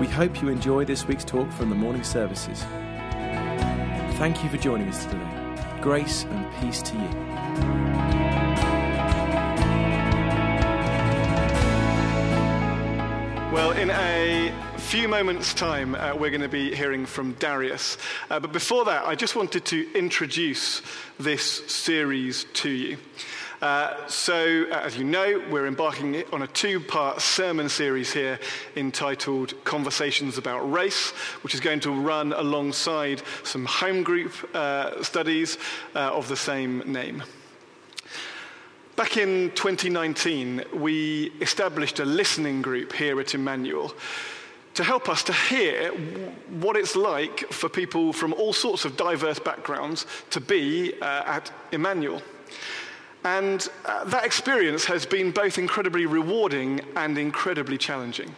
We 0.00 0.06
hope 0.06 0.40
you 0.40 0.48
enjoy 0.48 0.86
this 0.86 1.06
week's 1.06 1.26
talk 1.26 1.52
from 1.52 1.68
the 1.68 1.74
morning 1.74 2.04
services. 2.04 2.62
Thank 4.16 4.42
you 4.42 4.48
for 4.48 4.56
joining 4.56 4.88
us 4.88 5.04
today. 5.04 5.78
Grace 5.82 6.24
and 6.24 6.50
peace 6.54 6.80
to 6.80 6.94
you. 6.94 7.08
Well, 13.52 13.72
in 13.72 13.90
a 13.90 14.54
few 14.78 15.06
moments' 15.06 15.52
time, 15.52 15.94
uh, 15.94 16.14
we're 16.16 16.30
going 16.30 16.40
to 16.40 16.48
be 16.48 16.74
hearing 16.74 17.04
from 17.04 17.34
Darius. 17.34 17.98
Uh, 18.30 18.40
but 18.40 18.52
before 18.52 18.86
that, 18.86 19.04
I 19.04 19.14
just 19.14 19.36
wanted 19.36 19.66
to 19.66 19.86
introduce 19.94 20.80
this 21.18 21.44
series 21.70 22.46
to 22.54 22.70
you. 22.70 22.96
Uh, 23.60 24.06
so, 24.06 24.64
uh, 24.70 24.76
as 24.76 24.96
you 24.96 25.04
know, 25.04 25.42
we're 25.50 25.66
embarking 25.66 26.24
on 26.32 26.40
a 26.42 26.46
two 26.46 26.80
part 26.80 27.20
sermon 27.20 27.68
series 27.68 28.10
here 28.10 28.38
entitled 28.74 29.52
Conversations 29.64 30.38
About 30.38 30.60
Race, 30.72 31.10
which 31.42 31.52
is 31.52 31.60
going 31.60 31.80
to 31.80 31.90
run 31.90 32.32
alongside 32.32 33.22
some 33.44 33.66
home 33.66 34.02
group 34.02 34.32
uh, 34.54 35.02
studies 35.02 35.58
uh, 35.94 36.10
of 36.14 36.26
the 36.28 36.36
same 36.36 36.78
name. 36.90 37.22
Back 38.96 39.18
in 39.18 39.50
2019, 39.50 40.64
we 40.74 41.32
established 41.42 42.00
a 42.00 42.04
listening 42.06 42.62
group 42.62 42.94
here 42.94 43.20
at 43.20 43.34
Emmanuel 43.34 43.94
to 44.72 44.84
help 44.84 45.10
us 45.10 45.22
to 45.24 45.34
hear 45.34 45.90
what 46.60 46.76
it's 46.76 46.96
like 46.96 47.40
for 47.52 47.68
people 47.68 48.14
from 48.14 48.32
all 48.34 48.54
sorts 48.54 48.86
of 48.86 48.96
diverse 48.96 49.38
backgrounds 49.38 50.06
to 50.30 50.40
be 50.40 50.94
uh, 51.02 51.24
at 51.26 51.52
Emmanuel. 51.72 52.22
And 53.24 53.68
uh, 53.84 54.04
that 54.04 54.24
experience 54.24 54.84
has 54.86 55.04
been 55.04 55.30
both 55.30 55.58
incredibly 55.58 56.06
rewarding 56.06 56.80
and 56.96 57.18
incredibly 57.18 57.76
challenging. 57.76 58.34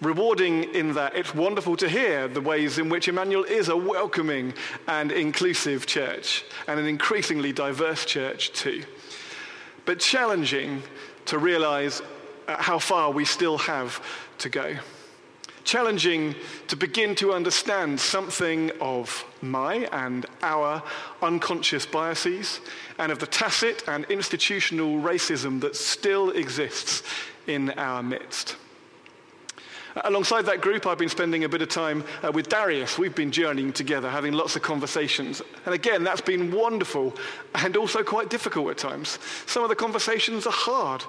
Rewarding 0.00 0.72
in 0.74 0.92
that 0.94 1.16
it's 1.16 1.34
wonderful 1.34 1.76
to 1.76 1.88
hear 1.88 2.28
the 2.28 2.40
ways 2.40 2.78
in 2.78 2.88
which 2.88 3.08
Emmanuel 3.08 3.42
is 3.42 3.68
a 3.68 3.76
welcoming 3.76 4.54
and 4.86 5.10
inclusive 5.10 5.86
church, 5.86 6.44
and 6.68 6.78
an 6.78 6.86
increasingly 6.86 7.52
diverse 7.52 8.04
church 8.04 8.52
too. 8.52 8.84
But 9.84 9.98
challenging 9.98 10.82
to 11.26 11.38
realize 11.38 12.00
uh, 12.46 12.62
how 12.62 12.78
far 12.78 13.10
we 13.10 13.24
still 13.24 13.58
have 13.58 14.00
to 14.38 14.48
go 14.48 14.76
challenging 15.68 16.34
to 16.66 16.74
begin 16.74 17.14
to 17.14 17.30
understand 17.30 18.00
something 18.00 18.70
of 18.80 19.22
my 19.42 19.86
and 19.92 20.24
our 20.40 20.82
unconscious 21.20 21.84
biases 21.84 22.60
and 22.98 23.12
of 23.12 23.18
the 23.18 23.26
tacit 23.26 23.86
and 23.86 24.06
institutional 24.06 24.98
racism 25.02 25.60
that 25.60 25.76
still 25.76 26.30
exists 26.30 27.02
in 27.46 27.68
our 27.72 28.02
midst. 28.02 28.56
Alongside 29.96 30.42
that 30.46 30.60
group, 30.60 30.86
I've 30.86 30.98
been 30.98 31.08
spending 31.08 31.44
a 31.44 31.48
bit 31.48 31.62
of 31.62 31.68
time 31.68 32.04
uh, 32.22 32.30
with 32.32 32.48
Darius. 32.48 32.98
We've 32.98 33.14
been 33.14 33.30
journeying 33.30 33.72
together, 33.72 34.10
having 34.10 34.32
lots 34.32 34.56
of 34.56 34.62
conversations. 34.62 35.42
And 35.64 35.74
again, 35.74 36.04
that's 36.04 36.20
been 36.20 36.50
wonderful 36.50 37.16
and 37.54 37.76
also 37.76 38.02
quite 38.02 38.30
difficult 38.30 38.70
at 38.70 38.78
times. 38.78 39.18
Some 39.46 39.62
of 39.62 39.68
the 39.68 39.76
conversations 39.76 40.46
are 40.46 40.52
hard. 40.52 41.02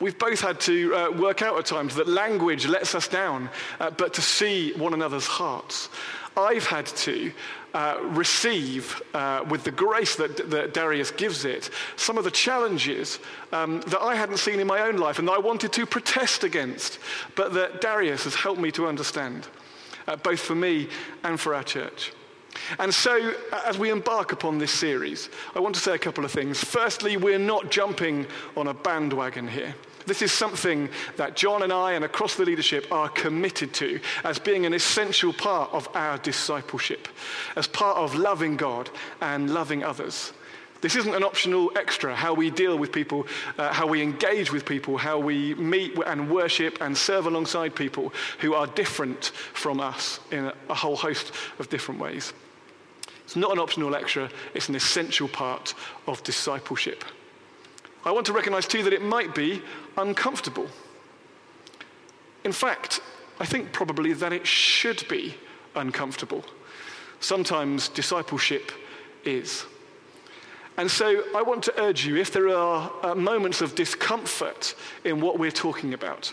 We've 0.00 0.18
both 0.18 0.40
had 0.40 0.58
to 0.60 0.94
uh, 0.94 1.10
work 1.12 1.42
out 1.42 1.58
at 1.58 1.66
times 1.66 1.94
that 1.94 2.08
language 2.08 2.66
lets 2.66 2.94
us 2.94 3.06
down, 3.06 3.48
uh, 3.78 3.90
but 3.90 4.14
to 4.14 4.22
see 4.22 4.72
one 4.72 4.92
another's 4.92 5.26
hearts. 5.26 5.88
I've 6.36 6.66
had 6.66 6.86
to 6.86 7.32
uh, 7.74 7.98
receive, 8.02 9.02
uh, 9.14 9.44
with 9.48 9.64
the 9.64 9.70
grace 9.70 10.16
that, 10.16 10.50
that, 10.50 10.74
Darius 10.74 11.10
gives 11.10 11.44
it, 11.44 11.70
some 11.96 12.16
of 12.18 12.24
the 12.24 12.30
challenges 12.30 13.18
um, 13.52 13.80
that 13.88 14.00
I 14.00 14.14
hadn't 14.14 14.38
seen 14.38 14.60
in 14.60 14.66
my 14.66 14.82
own 14.82 14.96
life 14.96 15.18
and 15.18 15.26
that 15.28 15.32
I 15.32 15.38
wanted 15.38 15.72
to 15.72 15.86
protest 15.86 16.44
against, 16.44 16.98
but 17.34 17.52
that 17.54 17.80
Darius 17.80 18.24
has 18.24 18.34
helped 18.34 18.60
me 18.60 18.70
to 18.72 18.86
understand, 18.86 19.48
uh, 20.06 20.16
both 20.16 20.40
for 20.40 20.54
me 20.54 20.88
and 21.24 21.38
for 21.38 21.54
our 21.54 21.64
church. 21.64 22.12
And 22.78 22.94
so, 22.94 23.34
uh, 23.52 23.62
as 23.66 23.78
we 23.78 23.90
embark 23.90 24.32
upon 24.32 24.58
this 24.58 24.70
series, 24.70 25.28
I 25.56 25.60
want 25.60 25.74
to 25.74 25.80
say 25.80 25.94
a 25.94 25.98
couple 25.98 26.24
of 26.24 26.30
things. 26.30 26.62
Firstly, 26.62 27.16
we're 27.16 27.38
not 27.38 27.70
jumping 27.70 28.26
on 28.56 28.68
a 28.68 28.74
bandwagon 28.74 29.48
here. 29.48 29.74
This 30.06 30.22
is 30.22 30.32
something 30.32 30.90
that 31.16 31.34
John 31.34 31.62
and 31.62 31.72
I 31.72 31.92
and 31.92 32.04
across 32.04 32.34
the 32.34 32.44
leadership 32.44 32.86
are 32.92 33.08
committed 33.08 33.72
to 33.74 34.00
as 34.22 34.38
being 34.38 34.66
an 34.66 34.74
essential 34.74 35.32
part 35.32 35.72
of 35.72 35.88
our 35.94 36.18
discipleship, 36.18 37.08
as 37.56 37.66
part 37.66 37.96
of 37.96 38.14
loving 38.14 38.56
God 38.56 38.90
and 39.20 39.52
loving 39.52 39.82
others. 39.82 40.32
This 40.82 40.96
isn't 40.96 41.14
an 41.14 41.24
optional 41.24 41.72
extra, 41.76 42.14
how 42.14 42.34
we 42.34 42.50
deal 42.50 42.76
with 42.76 42.92
people, 42.92 43.26
uh, 43.56 43.72
how 43.72 43.86
we 43.86 44.02
engage 44.02 44.52
with 44.52 44.66
people, 44.66 44.98
how 44.98 45.18
we 45.18 45.54
meet 45.54 45.96
and 46.04 46.30
worship 46.30 46.76
and 46.82 46.94
serve 46.94 47.24
alongside 47.24 47.74
people 47.74 48.12
who 48.40 48.52
are 48.52 48.66
different 48.66 49.32
from 49.54 49.80
us 49.80 50.20
in 50.30 50.44
a, 50.44 50.54
a 50.68 50.74
whole 50.74 50.96
host 50.96 51.32
of 51.58 51.70
different 51.70 51.98
ways. 52.00 52.34
It's 53.24 53.34
not 53.34 53.52
an 53.52 53.58
optional 53.58 53.94
extra, 53.94 54.28
it's 54.52 54.68
an 54.68 54.74
essential 54.74 55.26
part 55.26 55.72
of 56.06 56.22
discipleship. 56.22 57.02
I 58.04 58.10
want 58.10 58.26
to 58.26 58.32
recognize 58.32 58.66
too 58.66 58.82
that 58.82 58.92
it 58.92 59.02
might 59.02 59.34
be 59.34 59.62
uncomfortable. 59.96 60.68
In 62.44 62.52
fact, 62.52 63.00
I 63.40 63.46
think 63.46 63.72
probably 63.72 64.12
that 64.12 64.32
it 64.32 64.46
should 64.46 65.06
be 65.08 65.34
uncomfortable. 65.74 66.44
Sometimes 67.20 67.88
discipleship 67.88 68.70
is. 69.24 69.64
And 70.76 70.90
so 70.90 71.24
I 71.34 71.42
want 71.42 71.62
to 71.64 71.82
urge 71.82 72.04
you 72.04 72.16
if 72.16 72.32
there 72.32 72.48
are 72.48 72.92
uh, 73.02 73.14
moments 73.14 73.60
of 73.60 73.74
discomfort 73.74 74.74
in 75.04 75.20
what 75.20 75.38
we're 75.38 75.50
talking 75.50 75.94
about, 75.94 76.32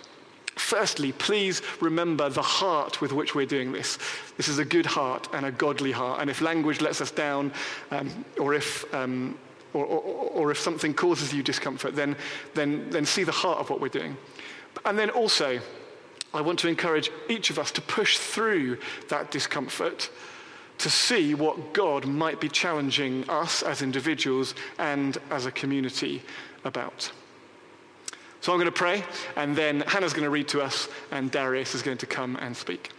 firstly, 0.55 1.11
please 1.11 1.61
remember 1.79 2.27
the 2.27 2.41
heart 2.41 3.01
with 3.01 3.13
which 3.13 3.35
we're 3.35 3.45
doing 3.45 3.71
this. 3.71 3.97
This 4.37 4.47
is 4.47 4.57
a 4.57 4.65
good 4.65 4.85
heart 4.85 5.29
and 5.33 5.45
a 5.45 5.51
godly 5.51 5.91
heart. 5.91 6.21
And 6.21 6.29
if 6.29 6.41
language 6.41 6.81
lets 6.81 7.01
us 7.01 7.11
down, 7.11 7.53
um, 7.91 8.25
or 8.39 8.53
if 8.53 8.91
um, 8.93 9.37
or, 9.73 9.85
or, 9.85 10.01
or 10.01 10.51
if 10.51 10.59
something 10.59 10.93
causes 10.93 11.33
you 11.33 11.43
discomfort, 11.43 11.95
then, 11.95 12.15
then, 12.53 12.89
then 12.89 13.05
see 13.05 13.23
the 13.23 13.31
heart 13.31 13.59
of 13.59 13.69
what 13.69 13.79
we're 13.79 13.87
doing. 13.89 14.17
And 14.85 14.97
then 14.97 15.09
also, 15.09 15.59
I 16.33 16.41
want 16.41 16.59
to 16.59 16.67
encourage 16.67 17.11
each 17.29 17.49
of 17.49 17.59
us 17.59 17.71
to 17.71 17.81
push 17.81 18.17
through 18.17 18.77
that 19.09 19.31
discomfort 19.31 20.09
to 20.77 20.89
see 20.89 21.35
what 21.35 21.73
God 21.73 22.05
might 22.05 22.41
be 22.41 22.49
challenging 22.49 23.29
us 23.29 23.61
as 23.61 23.81
individuals 23.81 24.55
and 24.79 25.17
as 25.29 25.45
a 25.45 25.51
community 25.51 26.23
about. 26.63 27.11
So 28.41 28.51
I'm 28.51 28.57
going 28.57 28.65
to 28.65 28.71
pray, 28.71 29.03
and 29.35 29.55
then 29.55 29.81
Hannah's 29.81 30.13
going 30.13 30.23
to 30.23 30.31
read 30.31 30.47
to 30.47 30.61
us, 30.61 30.89
and 31.11 31.29
Darius 31.29 31.75
is 31.75 31.83
going 31.83 31.99
to 31.99 32.07
come 32.07 32.35
and 32.37 32.57
speak. 32.57 32.89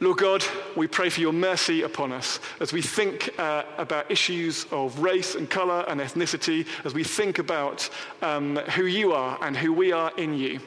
Lord 0.00 0.18
God, 0.18 0.44
we 0.76 0.86
pray 0.86 1.10
for 1.10 1.20
your 1.20 1.32
mercy 1.32 1.82
upon 1.82 2.12
us 2.12 2.38
as 2.60 2.72
we 2.72 2.80
think 2.80 3.34
uh, 3.36 3.64
about 3.78 4.08
issues 4.08 4.64
of 4.70 5.00
race 5.00 5.34
and 5.34 5.50
color 5.50 5.84
and 5.88 6.00
ethnicity, 6.00 6.66
as 6.84 6.94
we 6.94 7.02
think 7.02 7.40
about 7.40 7.90
um, 8.22 8.56
who 8.76 8.84
you 8.84 9.12
are 9.12 9.36
and 9.42 9.56
who 9.56 9.72
we 9.72 9.90
are 9.90 10.12
in 10.16 10.34
you. 10.34 10.60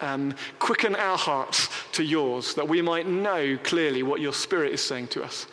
Um, 0.00 0.34
quicken 0.58 0.96
our 0.96 1.18
hearts 1.18 1.68
to 1.92 2.02
yours 2.02 2.54
that 2.54 2.66
we 2.66 2.80
might 2.80 3.06
know 3.06 3.58
clearly 3.62 4.02
what 4.02 4.22
your 4.22 4.32
Spirit 4.32 4.72
is 4.72 4.80
saying 4.80 5.08
to 5.08 5.22
us. 5.22 5.46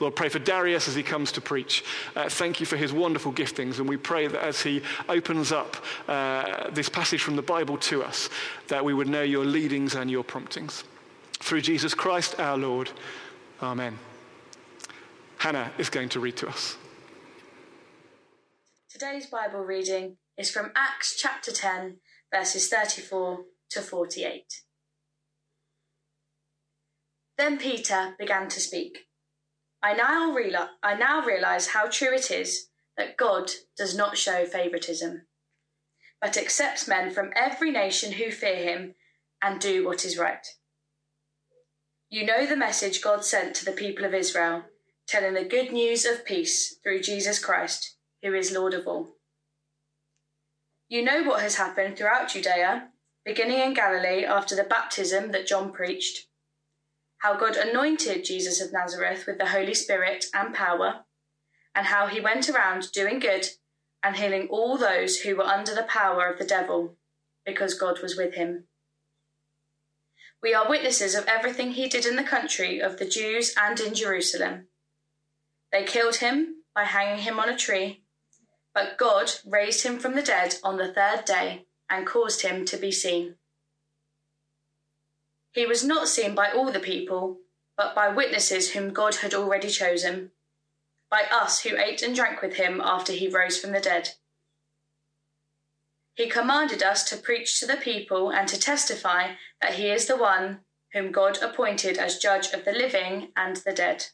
Lord, 0.00 0.16
pray 0.16 0.28
for 0.28 0.40
Darius 0.40 0.88
as 0.88 0.96
he 0.96 1.04
comes 1.04 1.30
to 1.32 1.40
preach. 1.40 1.84
Uh, 2.16 2.28
thank 2.28 2.58
you 2.58 2.66
for 2.66 2.76
his 2.76 2.92
wonderful 2.92 3.32
giftings, 3.32 3.78
and 3.78 3.88
we 3.88 3.96
pray 3.96 4.26
that 4.26 4.42
as 4.42 4.60
he 4.60 4.82
opens 5.08 5.52
up 5.52 5.76
uh, 6.08 6.70
this 6.70 6.88
passage 6.88 7.22
from 7.22 7.36
the 7.36 7.42
Bible 7.42 7.78
to 7.78 8.02
us, 8.02 8.28
that 8.66 8.84
we 8.84 8.92
would 8.92 9.08
know 9.08 9.22
your 9.22 9.44
leadings 9.44 9.94
and 9.94 10.10
your 10.10 10.24
promptings. 10.24 10.82
Through 11.44 11.60
Jesus 11.60 11.92
Christ 11.92 12.40
our 12.40 12.56
Lord. 12.56 12.90
Amen. 13.62 13.98
Hannah 15.36 15.72
is 15.76 15.90
going 15.90 16.08
to 16.08 16.20
read 16.20 16.38
to 16.38 16.48
us. 16.48 16.78
Today's 18.88 19.26
Bible 19.26 19.60
reading 19.60 20.16
is 20.38 20.50
from 20.50 20.72
Acts 20.74 21.14
chapter 21.20 21.52
10, 21.52 21.98
verses 22.32 22.70
34 22.70 23.40
to 23.72 23.82
48. 23.82 24.42
Then 27.36 27.58
Peter 27.58 28.14
began 28.18 28.48
to 28.48 28.58
speak. 28.58 29.00
I 29.82 29.92
now, 29.92 30.32
realize, 30.32 30.70
I 30.82 30.94
now 30.94 31.22
realize 31.26 31.66
how 31.66 31.88
true 31.88 32.14
it 32.14 32.30
is 32.30 32.68
that 32.96 33.18
God 33.18 33.50
does 33.76 33.94
not 33.94 34.16
show 34.16 34.46
favoritism, 34.46 35.26
but 36.22 36.38
accepts 36.38 36.88
men 36.88 37.10
from 37.10 37.32
every 37.36 37.70
nation 37.70 38.12
who 38.12 38.30
fear 38.30 38.56
him 38.56 38.94
and 39.42 39.60
do 39.60 39.84
what 39.84 40.06
is 40.06 40.16
right. 40.16 40.46
You 42.14 42.24
know 42.24 42.46
the 42.46 42.54
message 42.54 43.02
God 43.02 43.24
sent 43.24 43.56
to 43.56 43.64
the 43.64 43.72
people 43.72 44.04
of 44.04 44.14
Israel, 44.14 44.62
telling 45.08 45.34
the 45.34 45.42
good 45.42 45.72
news 45.72 46.06
of 46.06 46.24
peace 46.24 46.76
through 46.80 47.00
Jesus 47.00 47.44
Christ, 47.44 47.96
who 48.22 48.32
is 48.34 48.52
Lord 48.52 48.72
of 48.72 48.86
all. 48.86 49.16
You 50.88 51.02
know 51.02 51.24
what 51.24 51.40
has 51.42 51.56
happened 51.56 51.96
throughout 51.96 52.28
Judea, 52.28 52.90
beginning 53.24 53.58
in 53.58 53.74
Galilee 53.74 54.24
after 54.24 54.54
the 54.54 54.62
baptism 54.62 55.32
that 55.32 55.48
John 55.48 55.72
preached, 55.72 56.28
how 57.18 57.36
God 57.36 57.56
anointed 57.56 58.24
Jesus 58.24 58.60
of 58.60 58.72
Nazareth 58.72 59.26
with 59.26 59.38
the 59.38 59.48
Holy 59.48 59.74
Spirit 59.74 60.26
and 60.32 60.54
power, 60.54 61.00
and 61.74 61.88
how 61.88 62.06
he 62.06 62.20
went 62.20 62.48
around 62.48 62.92
doing 62.92 63.18
good 63.18 63.48
and 64.04 64.14
healing 64.14 64.46
all 64.52 64.78
those 64.78 65.22
who 65.22 65.34
were 65.34 65.42
under 65.42 65.74
the 65.74 65.82
power 65.82 66.28
of 66.28 66.38
the 66.38 66.46
devil, 66.46 66.96
because 67.44 67.74
God 67.74 68.00
was 68.00 68.16
with 68.16 68.34
him. 68.34 68.68
We 70.44 70.52
are 70.52 70.68
witnesses 70.68 71.14
of 71.14 71.26
everything 71.26 71.70
he 71.70 71.88
did 71.88 72.04
in 72.04 72.16
the 72.16 72.22
country 72.22 72.78
of 72.78 72.98
the 72.98 73.06
Jews 73.08 73.54
and 73.56 73.80
in 73.80 73.94
Jerusalem. 73.94 74.68
They 75.72 75.84
killed 75.84 76.16
him 76.16 76.64
by 76.74 76.84
hanging 76.84 77.22
him 77.22 77.40
on 77.40 77.48
a 77.48 77.56
tree, 77.56 78.04
but 78.74 78.98
God 78.98 79.32
raised 79.46 79.86
him 79.86 79.98
from 79.98 80.14
the 80.14 80.22
dead 80.22 80.56
on 80.62 80.76
the 80.76 80.92
third 80.92 81.24
day 81.24 81.64
and 81.88 82.06
caused 82.06 82.42
him 82.42 82.66
to 82.66 82.76
be 82.76 82.92
seen. 82.92 83.36
He 85.52 85.64
was 85.64 85.82
not 85.82 86.08
seen 86.08 86.34
by 86.34 86.50
all 86.50 86.70
the 86.70 86.78
people, 86.78 87.38
but 87.74 87.94
by 87.94 88.08
witnesses 88.10 88.72
whom 88.72 88.92
God 88.92 89.14
had 89.16 89.32
already 89.32 89.70
chosen, 89.70 90.32
by 91.10 91.22
us 91.32 91.62
who 91.62 91.78
ate 91.78 92.02
and 92.02 92.14
drank 92.14 92.42
with 92.42 92.56
him 92.56 92.82
after 92.84 93.14
he 93.14 93.28
rose 93.28 93.58
from 93.58 93.72
the 93.72 93.80
dead. 93.80 94.10
He 96.14 96.28
commanded 96.28 96.82
us 96.82 97.02
to 97.10 97.16
preach 97.16 97.58
to 97.58 97.66
the 97.66 97.76
people 97.76 98.30
and 98.30 98.48
to 98.48 98.58
testify 98.58 99.34
that 99.60 99.74
he 99.74 99.90
is 99.90 100.06
the 100.06 100.16
one 100.16 100.60
whom 100.92 101.10
God 101.10 101.42
appointed 101.42 101.98
as 101.98 102.18
judge 102.18 102.52
of 102.52 102.64
the 102.64 102.72
living 102.72 103.32
and 103.36 103.56
the 103.56 103.72
dead. 103.72 104.06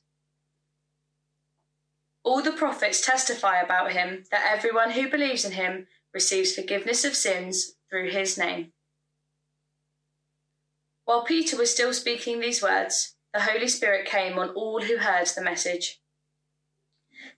All 2.25 2.43
the 2.43 2.53
prophets 2.53 3.05
testify 3.05 3.61
about 3.61 3.93
him 3.93 4.25
that 4.31 4.51
everyone 4.51 4.93
who 4.93 5.11
believes 5.11 5.45
in 5.45 5.53
him 5.53 5.89
receives 6.15 6.55
forgiveness 6.55 7.05
of 7.05 7.15
sins 7.15 7.77
through 7.89 8.11
his 8.11 8.39
name. 8.39 8.73
While 11.05 11.25
Peter 11.25 11.57
was 11.57 11.71
still 11.71 11.93
speaking 11.93 12.41
these 12.41 12.63
words, 12.63 13.17
the 13.35 13.43
Holy 13.43 13.69
Spirit 13.69 14.07
came 14.07 14.39
on 14.39 14.51
all 14.51 14.83
who 14.83 14.99
heard 14.99 15.27
the 15.27 15.43
message. 15.43 16.01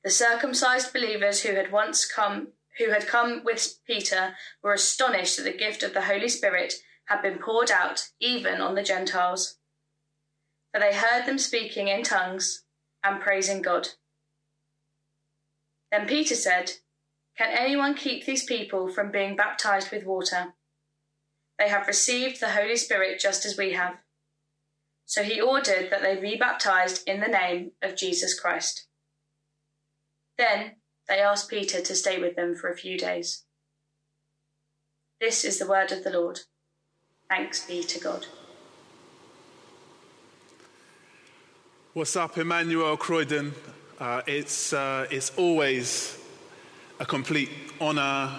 The 0.05 0.11
circumcised 0.11 0.93
believers 0.93 1.43
who 1.43 1.55
had 1.55 1.73
once 1.73 2.05
come 2.05 2.49
who 2.79 2.91
had 2.91 3.07
come 3.07 3.43
with 3.45 3.79
Peter 3.87 4.35
were 4.63 4.73
astonished 4.73 5.37
that 5.37 5.45
the 5.45 5.57
gift 5.57 5.83
of 5.83 5.95
the 5.95 6.03
Holy 6.03 6.29
Spirit 6.29 6.75
had 7.07 7.23
been 7.23 7.39
poured 7.39 7.71
out 7.71 8.09
even 8.21 8.61
on 8.61 8.75
the 8.75 8.83
Gentiles. 8.83 9.59
For 10.73 10.81
they 10.81 10.95
heard 10.95 11.27
them 11.27 11.39
speaking 11.39 11.89
in 11.89 12.03
tongues 12.03 12.65
and 13.05 13.21
praising 13.21 13.63
God. 13.63 13.89
Then 15.91 16.07
Peter 16.07 16.35
said, 16.35 16.73
Can 17.37 17.51
anyone 17.51 17.95
keep 17.95 18.25
these 18.25 18.45
people 18.45 18.89
from 18.89 19.11
being 19.11 19.37
baptized 19.37 19.91
with 19.91 20.07
water? 20.07 20.55
They 21.59 21.69
have 21.69 21.87
received 21.87 22.41
the 22.41 22.51
Holy 22.51 22.77
Spirit 22.77 23.21
just 23.21 23.45
as 23.45 23.59
we 23.59 23.73
have. 23.75 23.97
So 25.05 25.23
he 25.23 25.41
ordered 25.41 25.91
that 25.91 26.01
they 26.01 26.17
be 26.17 26.37
baptized 26.37 27.07
in 27.07 27.21
the 27.21 27.29
name 27.29 27.73
of 27.83 27.97
Jesus 27.97 28.39
Christ. 28.39 28.87
Then 30.39 30.77
they 31.13 31.21
asked 31.21 31.51
Peter 31.51 31.83
to 31.83 31.95
stay 31.95 32.19
with 32.19 32.37
them 32.37 32.55
for 32.55 32.71
a 32.71 32.77
few 32.77 32.97
days. 32.97 33.45
This 35.21 35.45
is 35.45 35.59
the 35.59 35.67
word 35.67 35.93
of 35.93 36.05
the 36.05 36.11
Lord. 36.11 36.41
Thanks 37.29 37.67
be 37.67 37.83
to 37.83 38.01
God. 38.01 38.27
What's 41.93 42.17
up, 42.17 42.39
Emmanuel 42.39 42.97
Croydon? 42.97 43.53
Uh, 44.01 44.23
it's, 44.27 44.73
uh, 44.73 45.07
it's 45.11 45.37
always 45.37 46.19
a 46.99 47.05
complete 47.05 47.51
honor 47.79 48.31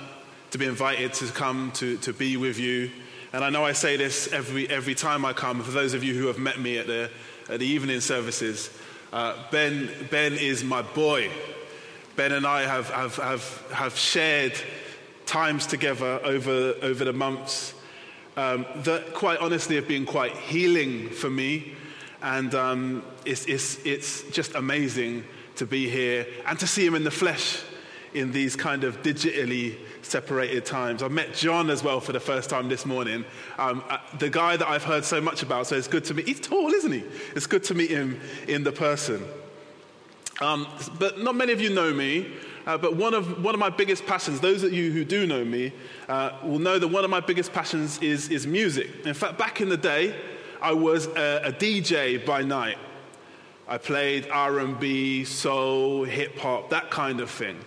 to 0.49 0.57
be 0.57 0.65
invited 0.65 1.13
to 1.13 1.27
come 1.27 1.71
to, 1.75 1.97
to 1.97 2.11
be 2.11 2.37
with 2.37 2.57
you. 2.57 2.89
And 3.33 3.43
I 3.43 3.51
know 3.51 3.63
I 3.63 3.73
say 3.73 3.97
this 3.97 4.33
every, 4.33 4.67
every 4.67 4.95
time 4.95 5.25
I 5.25 5.33
come. 5.33 5.61
For 5.61 5.71
those 5.71 5.93
of 5.93 6.03
you 6.03 6.15
who 6.15 6.25
have 6.25 6.39
met 6.39 6.59
me 6.59 6.79
at 6.79 6.87
the, 6.87 7.11
at 7.49 7.59
the 7.59 7.67
evening 7.67 8.01
services, 8.01 8.71
uh, 9.11 9.35
ben, 9.51 9.91
ben 10.09 10.33
is 10.33 10.63
my 10.63 10.81
boy. 10.81 11.29
Ben 12.15 12.31
and 12.31 12.45
I 12.45 12.61
have, 12.61 12.89
have, 12.89 13.15
have, 13.15 13.71
have 13.71 13.97
shared 13.97 14.53
times 15.25 15.65
together 15.65 16.19
over, 16.23 16.75
over 16.81 17.05
the 17.05 17.13
months 17.13 17.73
um, 18.37 18.65
that, 18.77 19.13
quite 19.13 19.39
honestly, 19.39 19.75
have 19.77 19.87
been 19.87 20.05
quite 20.05 20.33
healing 20.33 21.09
for 21.09 21.29
me. 21.29 21.73
And 22.21 22.53
um, 22.55 23.03
it's, 23.25 23.45
it's, 23.45 23.83
it's 23.85 24.23
just 24.31 24.55
amazing 24.55 25.23
to 25.55 25.65
be 25.65 25.89
here 25.89 26.27
and 26.45 26.59
to 26.59 26.67
see 26.67 26.85
him 26.85 26.95
in 26.95 27.03
the 27.03 27.11
flesh 27.11 27.61
in 28.13 28.31
these 28.31 28.55
kind 28.55 28.83
of 28.83 29.01
digitally 29.01 29.75
separated 30.03 30.65
times. 30.65 31.01
I 31.01 31.07
met 31.07 31.33
John 31.33 31.69
as 31.71 31.83
well 31.83 31.99
for 31.99 32.11
the 32.11 32.19
first 32.19 32.49
time 32.49 32.69
this 32.69 32.85
morning. 32.85 33.25
Um, 33.57 33.83
uh, 33.89 33.97
the 34.19 34.29
guy 34.29 34.55
that 34.55 34.67
I've 34.67 34.83
heard 34.83 35.03
so 35.03 35.19
much 35.19 35.41
about, 35.41 35.67
so 35.67 35.75
it's 35.75 35.87
good 35.87 36.05
to 36.05 36.13
meet. 36.13 36.27
He's 36.27 36.39
tall, 36.39 36.69
isn't 36.69 36.91
he? 36.91 37.03
It's 37.35 37.47
good 37.47 37.63
to 37.65 37.73
meet 37.73 37.89
him 37.89 38.19
in 38.47 38.63
the 38.63 38.71
person. 38.71 39.25
Um, 40.41 40.67
but 40.99 41.19
not 41.19 41.35
many 41.35 41.53
of 41.53 41.61
you 41.61 41.69
know 41.69 41.93
me, 41.93 42.33
uh, 42.65 42.77
but 42.77 42.95
one 42.95 43.13
of, 43.13 43.43
one 43.43 43.53
of 43.53 43.59
my 43.59 43.69
biggest 43.69 44.05
passions, 44.05 44.39
those 44.39 44.63
of 44.63 44.73
you 44.73 44.91
who 44.91 45.03
do 45.03 45.27
know 45.27 45.43
me, 45.43 45.73
uh, 46.07 46.31
will 46.43 46.59
know 46.59 46.79
that 46.79 46.87
one 46.87 47.03
of 47.03 47.09
my 47.09 47.19
biggest 47.19 47.53
passions 47.53 47.99
is, 48.01 48.29
is 48.29 48.47
music. 48.47 48.89
In 49.05 49.13
fact, 49.13 49.37
back 49.37 49.61
in 49.61 49.69
the 49.69 49.77
day, 49.77 50.15
I 50.61 50.73
was 50.73 51.07
a, 51.07 51.41
a 51.45 51.51
DJ 51.51 52.25
by 52.25 52.41
night. 52.41 52.77
I 53.67 53.77
played 53.77 54.27
R&B, 54.29 55.25
soul, 55.25 56.03
hip 56.03 56.37
hop, 56.37 56.69
that 56.69 56.89
kind 56.89 57.19
of 57.19 57.29
thing. 57.29 57.59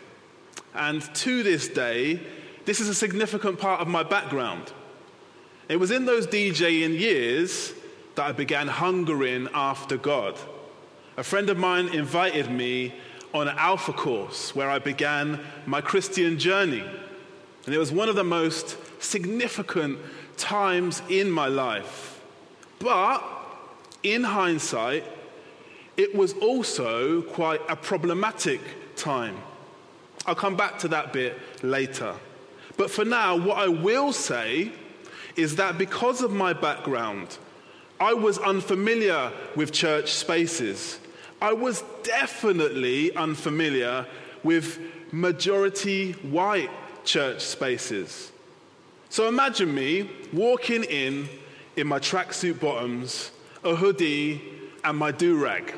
And 0.74 1.02
to 1.16 1.42
this 1.42 1.68
day, 1.68 2.20
this 2.64 2.80
is 2.80 2.88
a 2.88 2.94
significant 2.94 3.58
part 3.58 3.80
of 3.80 3.88
my 3.88 4.02
background. 4.02 4.72
It 5.68 5.76
was 5.76 5.90
in 5.90 6.04
those 6.04 6.26
DJing 6.26 6.98
years 6.98 7.72
that 8.14 8.26
I 8.26 8.32
began 8.32 8.68
hungering 8.68 9.48
after 9.54 9.96
God. 9.96 10.38
A 11.16 11.24
friend 11.24 11.48
of 11.48 11.56
mine 11.56 11.88
invited 11.88 12.50
me 12.50 12.92
on 13.32 13.48
an 13.48 13.56
Alpha 13.58 13.92
course 13.92 14.54
where 14.54 14.68
I 14.68 14.78
began 14.78 15.40
my 15.64 15.80
Christian 15.80 16.38
journey. 16.38 16.84
And 17.64 17.74
it 17.74 17.78
was 17.78 17.90
one 17.90 18.10
of 18.10 18.16
the 18.16 18.24
most 18.24 18.76
significant 19.02 19.98
times 20.36 21.00
in 21.08 21.30
my 21.30 21.48
life. 21.48 22.20
But 22.78 23.24
in 24.02 24.24
hindsight, 24.24 25.04
it 25.96 26.14
was 26.14 26.34
also 26.34 27.22
quite 27.22 27.62
a 27.68 27.76
problematic 27.76 28.60
time. 28.94 29.38
I'll 30.26 30.34
come 30.34 30.56
back 30.56 30.78
to 30.80 30.88
that 30.88 31.14
bit 31.14 31.38
later. 31.62 32.14
But 32.76 32.90
for 32.90 33.06
now, 33.06 33.36
what 33.36 33.56
I 33.56 33.68
will 33.68 34.12
say 34.12 34.70
is 35.34 35.56
that 35.56 35.78
because 35.78 36.20
of 36.20 36.30
my 36.30 36.52
background, 36.52 37.38
I 37.98 38.12
was 38.12 38.38
unfamiliar 38.38 39.32
with 39.54 39.72
church 39.72 40.12
spaces. 40.12 40.98
I 41.40 41.52
was 41.52 41.84
definitely 42.02 43.14
unfamiliar 43.14 44.06
with 44.42 44.78
majority 45.12 46.12
white 46.12 46.70
church 47.04 47.40
spaces. 47.40 48.32
So 49.10 49.28
imagine 49.28 49.74
me 49.74 50.10
walking 50.32 50.84
in 50.84 51.28
in 51.76 51.86
my 51.86 51.98
tracksuit 51.98 52.58
bottoms, 52.60 53.30
a 53.62 53.74
hoodie, 53.74 54.42
and 54.82 54.96
my 54.96 55.12
do 55.12 55.42
rag. 55.42 55.74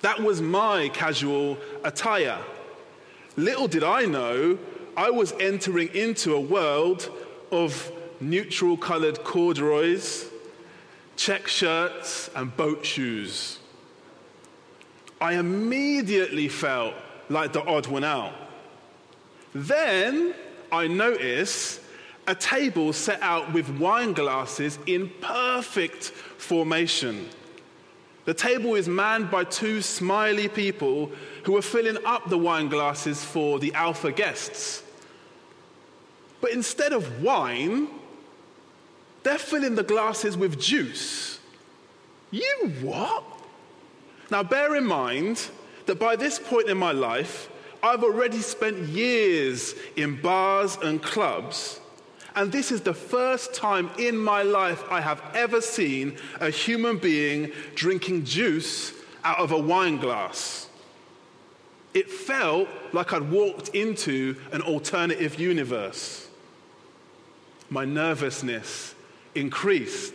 That 0.00 0.20
was 0.20 0.40
my 0.40 0.88
casual 0.90 1.58
attire. 1.84 2.38
Little 3.36 3.68
did 3.68 3.84
I 3.84 4.04
know, 4.04 4.58
I 4.96 5.10
was 5.10 5.32
entering 5.38 5.88
into 5.94 6.34
a 6.34 6.40
world 6.40 7.10
of 7.52 7.92
neutral 8.20 8.76
colored 8.76 9.22
corduroys, 9.22 10.26
check 11.16 11.46
shirts, 11.46 12.30
and 12.34 12.56
boat 12.56 12.84
shoes. 12.84 13.58
I 15.20 15.34
immediately 15.34 16.48
felt 16.48 16.94
like 17.28 17.52
the 17.52 17.64
odd 17.64 17.86
one 17.86 18.04
out. 18.04 18.32
Then 19.54 20.34
I 20.70 20.86
notice 20.86 21.80
a 22.26 22.34
table 22.34 22.92
set 22.92 23.20
out 23.22 23.52
with 23.52 23.68
wine 23.78 24.12
glasses 24.12 24.78
in 24.86 25.10
perfect 25.20 26.04
formation. 26.04 27.28
The 28.26 28.34
table 28.34 28.74
is 28.74 28.86
manned 28.86 29.30
by 29.30 29.44
two 29.44 29.80
smiley 29.80 30.48
people 30.48 31.10
who 31.44 31.56
are 31.56 31.62
filling 31.62 31.96
up 32.04 32.28
the 32.28 32.36
wine 32.36 32.68
glasses 32.68 33.24
for 33.24 33.58
the 33.58 33.72
alpha 33.72 34.12
guests. 34.12 34.82
But 36.42 36.52
instead 36.52 36.92
of 36.92 37.22
wine, 37.22 37.88
they're 39.22 39.38
filling 39.38 39.74
the 39.74 39.82
glasses 39.82 40.36
with 40.36 40.60
juice. 40.60 41.40
You 42.30 42.72
what? 42.82 43.24
Now, 44.30 44.42
bear 44.42 44.76
in 44.76 44.84
mind 44.84 45.48
that 45.86 45.98
by 45.98 46.16
this 46.16 46.38
point 46.38 46.68
in 46.68 46.76
my 46.76 46.92
life, 46.92 47.50
I've 47.82 48.04
already 48.04 48.40
spent 48.40 48.88
years 48.88 49.74
in 49.96 50.20
bars 50.20 50.76
and 50.82 51.02
clubs, 51.02 51.80
And 52.34 52.52
this 52.52 52.70
is 52.70 52.82
the 52.82 52.94
first 52.94 53.54
time 53.54 53.90
in 53.98 54.16
my 54.16 54.42
life 54.42 54.84
I 54.90 55.00
have 55.00 55.22
ever 55.34 55.60
seen 55.60 56.16
a 56.40 56.50
human 56.50 56.98
being 56.98 57.52
drinking 57.74 58.26
juice 58.26 58.92
out 59.24 59.38
of 59.38 59.50
a 59.50 59.58
wine 59.58 59.96
glass. 59.96 60.68
It 61.94 62.10
felt 62.10 62.68
like 62.92 63.12
I'd 63.12 63.30
walked 63.30 63.70
into 63.70 64.36
an 64.52 64.62
alternative 64.62 65.40
universe. 65.40 66.28
My 67.70 67.84
nervousness 67.84 68.94
increased. 69.34 70.14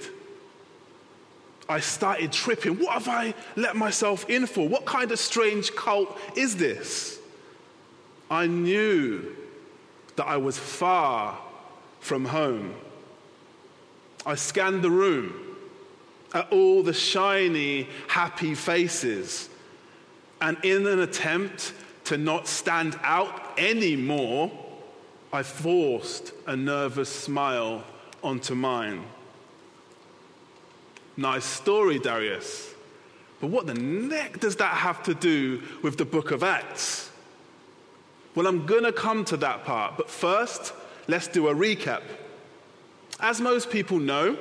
I 1.70 1.80
started 1.80 2.32
tripping. 2.32 2.80
What 2.80 2.94
have 2.94 3.08
I 3.08 3.34
let 3.56 3.76
myself 3.76 4.30
in 4.30 4.48
for? 4.48 4.68
What 4.68 4.86
kind 4.86 5.12
of 5.12 5.20
strange 5.20 5.74
cult 5.76 6.18
is 6.36 6.56
this? 6.58 7.20
I 8.30 8.48
knew 8.48 9.36
that 10.16 10.26
I 10.26 10.38
was 10.38 10.58
far 10.58 11.38
from 12.00 12.26
home. 12.26 12.74
I 14.26 14.36
scanned 14.36 14.82
the 14.82 14.92
room 14.92 15.34
at 16.34 16.52
all 16.52 16.84
the 16.84 16.94
shiny, 16.94 17.88
happy 18.08 18.56
faces, 18.56 19.50
and 20.42 20.58
in 20.64 20.88
an 20.88 21.00
attempt 21.00 21.74
to 22.06 22.18
not 22.18 22.48
stand 22.48 23.00
out 23.04 23.58
anymore, 23.58 24.52
I 25.32 25.44
forced 25.44 26.34
a 26.48 26.56
nervous 26.56 27.10
smile 27.10 27.84
onto 28.24 28.56
mine. 28.56 29.04
Nice 31.16 31.46
story, 31.46 32.00
Darius. 32.00 32.74
But 33.40 33.48
what 33.48 33.68
the 33.68 33.74
neck 33.74 34.40
does 34.40 34.56
that 34.58 34.74
have 34.74 35.04
to 35.04 35.14
do 35.14 35.62
with 35.82 35.98
the 35.98 36.06
book 36.06 36.32
of 36.32 36.44
Acts? 36.44 37.10
Well, 38.36 38.48
I'm 38.48 38.66
going 38.66 38.84
to 38.84 38.92
come 38.92 39.26
to 39.26 39.38
that 39.38 39.64
part, 39.64 39.98
but 39.98 40.10
first, 40.10 40.74
let's 41.08 41.28
do 41.28 41.50
a 41.50 41.54
recap. 41.54 42.02
As 43.20 43.40
most 43.40 43.70
people 43.70 44.00
know, 44.00 44.38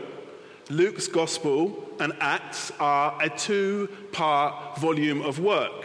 Luke's 0.71 1.09
Gospel 1.09 1.85
and 2.01 2.15
Acts 2.21 2.73
are 2.81 3.19
a 3.21 3.29
two 3.29 3.89
part 4.13 4.79
volume 4.79 5.21
of 5.23 5.39
work. 5.39 5.85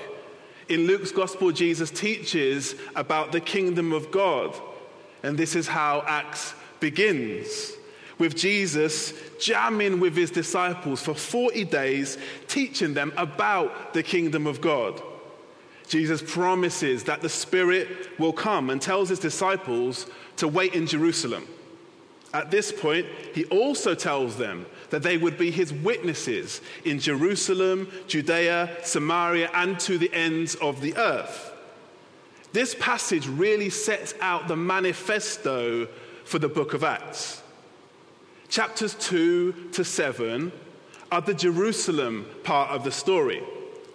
In 0.70 0.88
Luke's 0.88 1.12
Gospel, 1.12 1.52
Jesus 1.52 1.92
teaches 1.92 2.76
about 2.96 3.32
the 3.32 3.42
kingdom 3.42 3.92
of 3.92 4.12
God, 4.12 4.56
and 5.24 5.38
this 5.38 5.56
is 5.56 5.68
how 5.68 6.04
Acts 6.08 6.54
begins 6.80 7.77
with 8.18 8.36
Jesus 8.36 9.14
jamming 9.40 10.00
with 10.00 10.16
his 10.16 10.32
disciples 10.32 11.02
for 11.02 11.14
40 11.14 11.66
days, 11.66 12.18
teaching 12.48 12.94
them 12.94 13.14
about 13.18 13.94
the 13.94 14.04
kingdom 14.04 14.48
of 14.48 14.62
God. 14.62 15.02
Jesus 15.88 16.22
promises 16.22 17.04
that 17.06 17.22
the 17.22 17.30
Spirit 17.30 18.20
will 18.20 18.34
come 18.34 18.70
and 18.70 18.82
tells 18.82 19.10
his 19.10 19.20
disciples 19.20 20.08
to 20.38 20.48
wait 20.48 20.74
in 20.74 20.86
Jerusalem. 20.86 21.48
At 22.34 22.52
this 22.52 22.72
point, 22.72 23.06
he 23.34 23.46
also 23.46 23.96
tells 23.96 24.38
them 24.38 24.66
that 24.90 25.02
they 25.02 25.18
would 25.18 25.38
be 25.38 25.50
his 25.50 25.72
witnesses 25.72 26.62
in 26.84 27.00
Jerusalem, 27.00 27.90
Judea, 28.08 28.78
Samaria, 28.84 29.50
and 29.54 29.80
to 29.82 29.98
the 29.98 30.14
ends 30.14 30.56
of 30.56 30.82
the 30.82 30.96
earth. 30.98 31.54
This 32.52 32.76
passage 32.76 33.28
really 33.28 33.70
sets 33.70 34.14
out 34.20 34.48
the 34.48 34.56
manifesto 34.56 35.88
for 36.26 36.40
the 36.40 36.50
book 36.50 36.74
of 36.74 36.84
Acts. 36.84 37.42
Chapters 38.50 38.96
2 38.96 39.72
to 39.74 39.84
7 39.84 40.52
are 41.12 41.22
the 41.22 41.34
Jerusalem 41.34 42.26
part 42.44 42.72
of 42.72 42.84
the 42.84 42.92
story. 42.92 43.44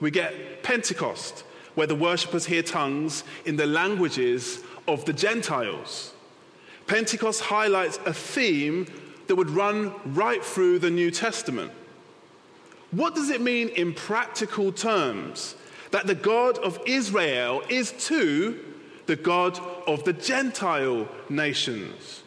We 0.01 0.11
get 0.11 0.63
Pentecost, 0.63 1.45
where 1.75 1.87
the 1.87 1.95
worshippers 1.95 2.47
hear 2.47 2.63
tongues 2.63 3.25
in 3.47 3.57
the 3.57 3.67
languages 3.67 4.63
of 4.87 5.05
the 5.07 5.13
Gentiles. 5.13 6.13
Pentecost 6.87 7.41
highlights 7.41 7.99
a 8.05 8.13
theme 8.13 8.87
that 9.27 9.37
would 9.37 9.51
run 9.51 9.95
right 10.05 10.45
through 10.45 10.81
the 10.81 10.91
New 10.91 11.11
Testament. 11.11 11.73
What 12.91 13.15
does 13.15 13.31
it 13.31 13.41
mean 13.41 13.69
in 13.71 13.95
practical 13.95 14.71
terms 14.71 15.55
that 15.93 16.07
the 16.07 16.15
God 16.15 16.59
of 16.59 16.79
Israel 16.87 17.63
is 17.71 17.93
to 18.07 18.63
the 19.07 19.17
God 19.17 19.59
of 19.87 20.05
the 20.05 20.13
Gentile 20.13 21.09
nations? 21.31 22.22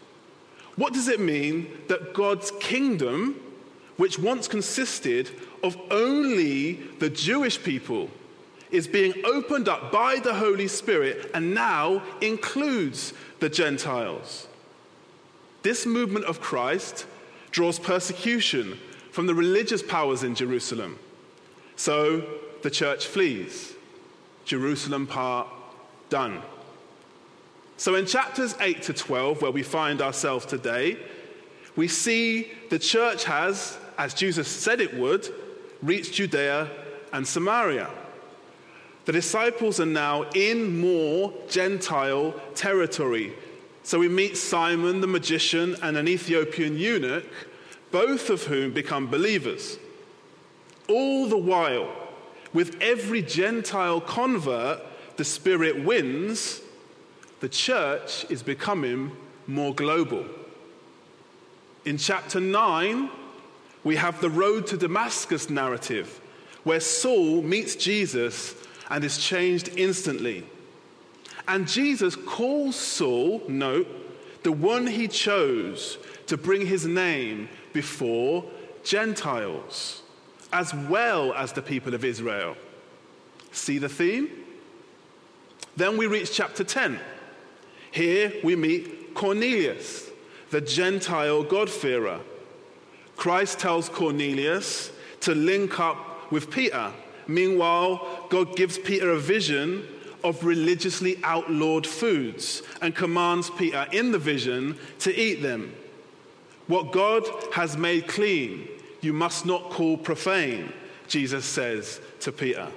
What 0.75 0.93
does 0.93 1.07
it 1.07 1.19
mean 1.19 1.67
that 1.87 2.13
God's 2.13 2.51
kingdom, 2.59 3.39
which 3.97 4.19
once 4.19 4.47
consisted 4.47 5.29
of 5.63 5.77
only 5.89 6.73
the 6.99 7.09
Jewish 7.09 7.61
people, 7.61 8.09
is 8.71 8.87
being 8.87 9.13
opened 9.25 9.69
up 9.69 9.91
by 9.91 10.19
the 10.19 10.33
Holy 10.33 10.67
Spirit 10.67 11.31
and 11.33 11.53
now 11.53 12.03
includes 12.19 13.13
the 13.39 13.49
Gentiles? 13.49 14.47
This 15.61 15.85
movement 15.85 16.25
of 16.25 16.41
Christ 16.41 17.05
draws 17.51 17.79
persecution 17.79 18.77
from 19.11 19.27
the 19.27 19.33
religious 19.33 19.81
powers 19.81 20.23
in 20.23 20.35
Jerusalem. 20.35 20.99
So 21.77 22.23
the 22.63 22.69
church 22.69 23.07
flees. 23.07 23.73
Jerusalem 24.43 25.07
part 25.07 25.47
done. 26.09 26.41
So, 27.77 27.95
in 27.95 28.05
chapters 28.05 28.55
8 28.59 28.81
to 28.83 28.93
12, 28.93 29.41
where 29.41 29.51
we 29.51 29.63
find 29.63 30.01
ourselves 30.01 30.45
today, 30.45 30.97
we 31.75 31.87
see 31.89 32.51
the 32.69 32.79
church 32.79 33.25
has, 33.25 33.77
as 33.97 34.13
Jesus 34.13 34.47
said 34.47 34.79
it 34.79 34.93
would, 34.93 35.27
reached 35.81 36.13
Judea 36.13 36.69
and 37.11 37.27
Samaria. 37.27 37.89
The 39.03 39.11
disciples 39.11 39.79
are 39.79 39.85
now 39.85 40.23
in 40.33 40.79
more 40.79 41.33
Gentile 41.49 42.33
territory. 42.55 43.33
So 43.83 43.99
we 43.99 44.07
meet 44.07 44.35
Simon 44.37 45.01
the 45.01 45.07
magician 45.07 45.75
and 45.83 45.95
an 45.95 46.07
Ethiopian 46.07 46.77
eunuch, 46.77 47.25
both 47.91 48.29
of 48.29 48.43
whom 48.43 48.71
become 48.71 49.07
believers. 49.07 49.77
All 50.87 51.27
the 51.27 51.37
while, 51.37 51.93
with 52.51 52.81
every 52.81 53.21
Gentile 53.21 54.01
convert, 54.01 54.81
the 55.17 55.25
Spirit 55.25 55.83
wins 55.83 56.61
the 57.45 57.49
church 57.49 58.25
is 58.31 58.41
becoming 58.41 59.11
more 59.45 59.71
global. 59.75 60.25
In 61.85 61.95
chapter 61.95 62.39
9, 62.39 63.07
we 63.83 63.97
have 63.97 64.19
the 64.19 64.31
road 64.31 64.65
to 64.65 64.77
Damascus 64.77 65.47
narrative, 65.47 66.19
where 66.63 66.79
Saul 66.79 67.43
meets 67.43 67.75
Jesus 67.75 68.55
and 68.89 69.03
is 69.03 69.19
changed 69.19 69.69
instantly. 69.77 70.43
And 71.47 71.67
Jesus 71.67 72.15
calls 72.15 72.75
Saul, 72.75 73.43
note, 73.47 73.89
the 74.41 74.51
one 74.51 74.87
he 74.87 75.07
chose 75.07 75.99
to 76.25 76.37
bring 76.37 76.65
his 76.65 76.87
name 76.87 77.47
before 77.73 78.43
Gentiles, 78.83 80.01
as 80.51 80.73
well 80.73 81.31
as 81.35 81.53
the 81.53 81.61
people 81.61 81.93
of 81.93 82.03
Israel. 82.03 82.57
See 83.51 83.77
the 83.77 83.87
theme? 83.87 84.31
Then 85.77 85.95
we 85.95 86.07
reach 86.07 86.31
chapter 86.31 86.63
10 86.63 86.99
here 87.95 88.33
we 88.43 88.57
meet 88.57 89.15
Cornelius, 89.15 90.09
the 90.51 90.59
Gentile 90.59 91.43
God-fearer. 91.43 92.19
Christ 93.15 93.57
tells 93.57 93.87
Cornelius 93.87 94.91
to 95.21 95.33
link 95.33 95.79
up 95.79 96.29
with 96.29 96.51
Peter. 96.51 96.91
Meanwhile, 97.25 98.27
God 98.29 98.57
gives 98.57 98.77
Peter 98.77 99.11
a 99.11 99.17
vision 99.17 99.87
of 100.25 100.43
religiously 100.43 101.17
outlawed 101.23 101.87
foods 101.87 102.63
and 102.81 102.93
commands 102.93 103.49
Peter 103.51 103.87
in 103.93 104.11
the 104.11 104.19
vision 104.19 104.77
to 104.99 105.15
eat 105.15 105.41
them. 105.41 105.73
What 106.67 106.91
God 106.91 107.23
has 107.53 107.77
made 107.77 108.09
clean, 108.09 108.67
you 108.99 109.13
must 109.13 109.45
not 109.45 109.69
call 109.69 109.97
profane, 109.97 110.73
Jesus 111.07 111.45
says 111.45 112.01
to 112.19 112.33
Peter. 112.33 112.67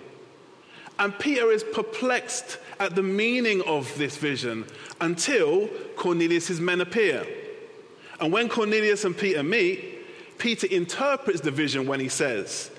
And 1.00 1.18
Peter 1.18 1.50
is 1.50 1.64
perplexed 1.64 2.58
at 2.80 2.94
the 2.94 3.02
meaning 3.02 3.62
of 3.62 3.96
this 3.98 4.16
vision 4.16 4.64
until 5.00 5.68
Cornelius' 5.96 6.60
men 6.60 6.80
appear. 6.80 7.26
And 8.20 8.32
when 8.32 8.48
Cornelius 8.48 9.04
and 9.04 9.16
Peter 9.16 9.42
meet, 9.42 10.38
Peter 10.38 10.66
interprets 10.68 11.40
the 11.40 11.50
vision 11.50 11.86
when 11.86 12.00
he 12.00 12.08
says, 12.08 12.70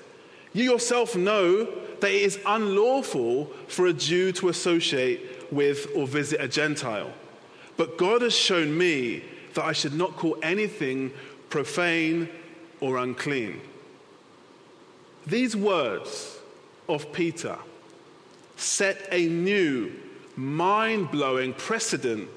You 0.52 0.64
yourself 0.64 1.16
know 1.16 1.64
that 2.00 2.10
it 2.10 2.22
is 2.22 2.40
unlawful 2.46 3.46
for 3.68 3.86
a 3.86 3.92
Jew 3.92 4.32
to 4.32 4.48
associate 4.48 5.52
with 5.52 5.88
or 5.94 6.06
visit 6.06 6.40
a 6.40 6.48
Gentile. 6.48 7.12
But 7.76 7.98
God 7.98 8.22
has 8.22 8.36
shown 8.36 8.76
me 8.76 9.22
that 9.54 9.64
I 9.64 9.72
should 9.72 9.94
not 9.94 10.16
call 10.16 10.36
anything 10.42 11.12
profane 11.48 12.28
or 12.80 12.98
unclean. 12.98 13.60
These 15.26 15.56
words 15.56 16.38
of 16.88 17.12
Peter 17.12 17.58
set 18.60 19.08
a 19.10 19.26
new, 19.26 19.92
mind 20.36 21.10
blowing 21.10 21.54
precedent 21.54 22.28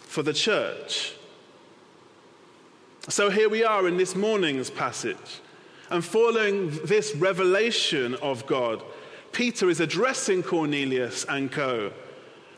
for 0.00 0.22
the 0.22 0.32
church. 0.32 1.14
So 3.08 3.30
here 3.30 3.48
we 3.48 3.64
are 3.64 3.86
in 3.86 3.96
this 3.96 4.14
morning's 4.14 4.70
passage. 4.70 5.40
And 5.90 6.04
following 6.04 6.70
this 6.84 7.14
revelation 7.14 8.14
of 8.16 8.46
God, 8.46 8.82
Peter 9.32 9.68
is 9.68 9.80
addressing 9.80 10.42
Cornelius 10.42 11.24
and 11.28 11.50
co. 11.52 11.92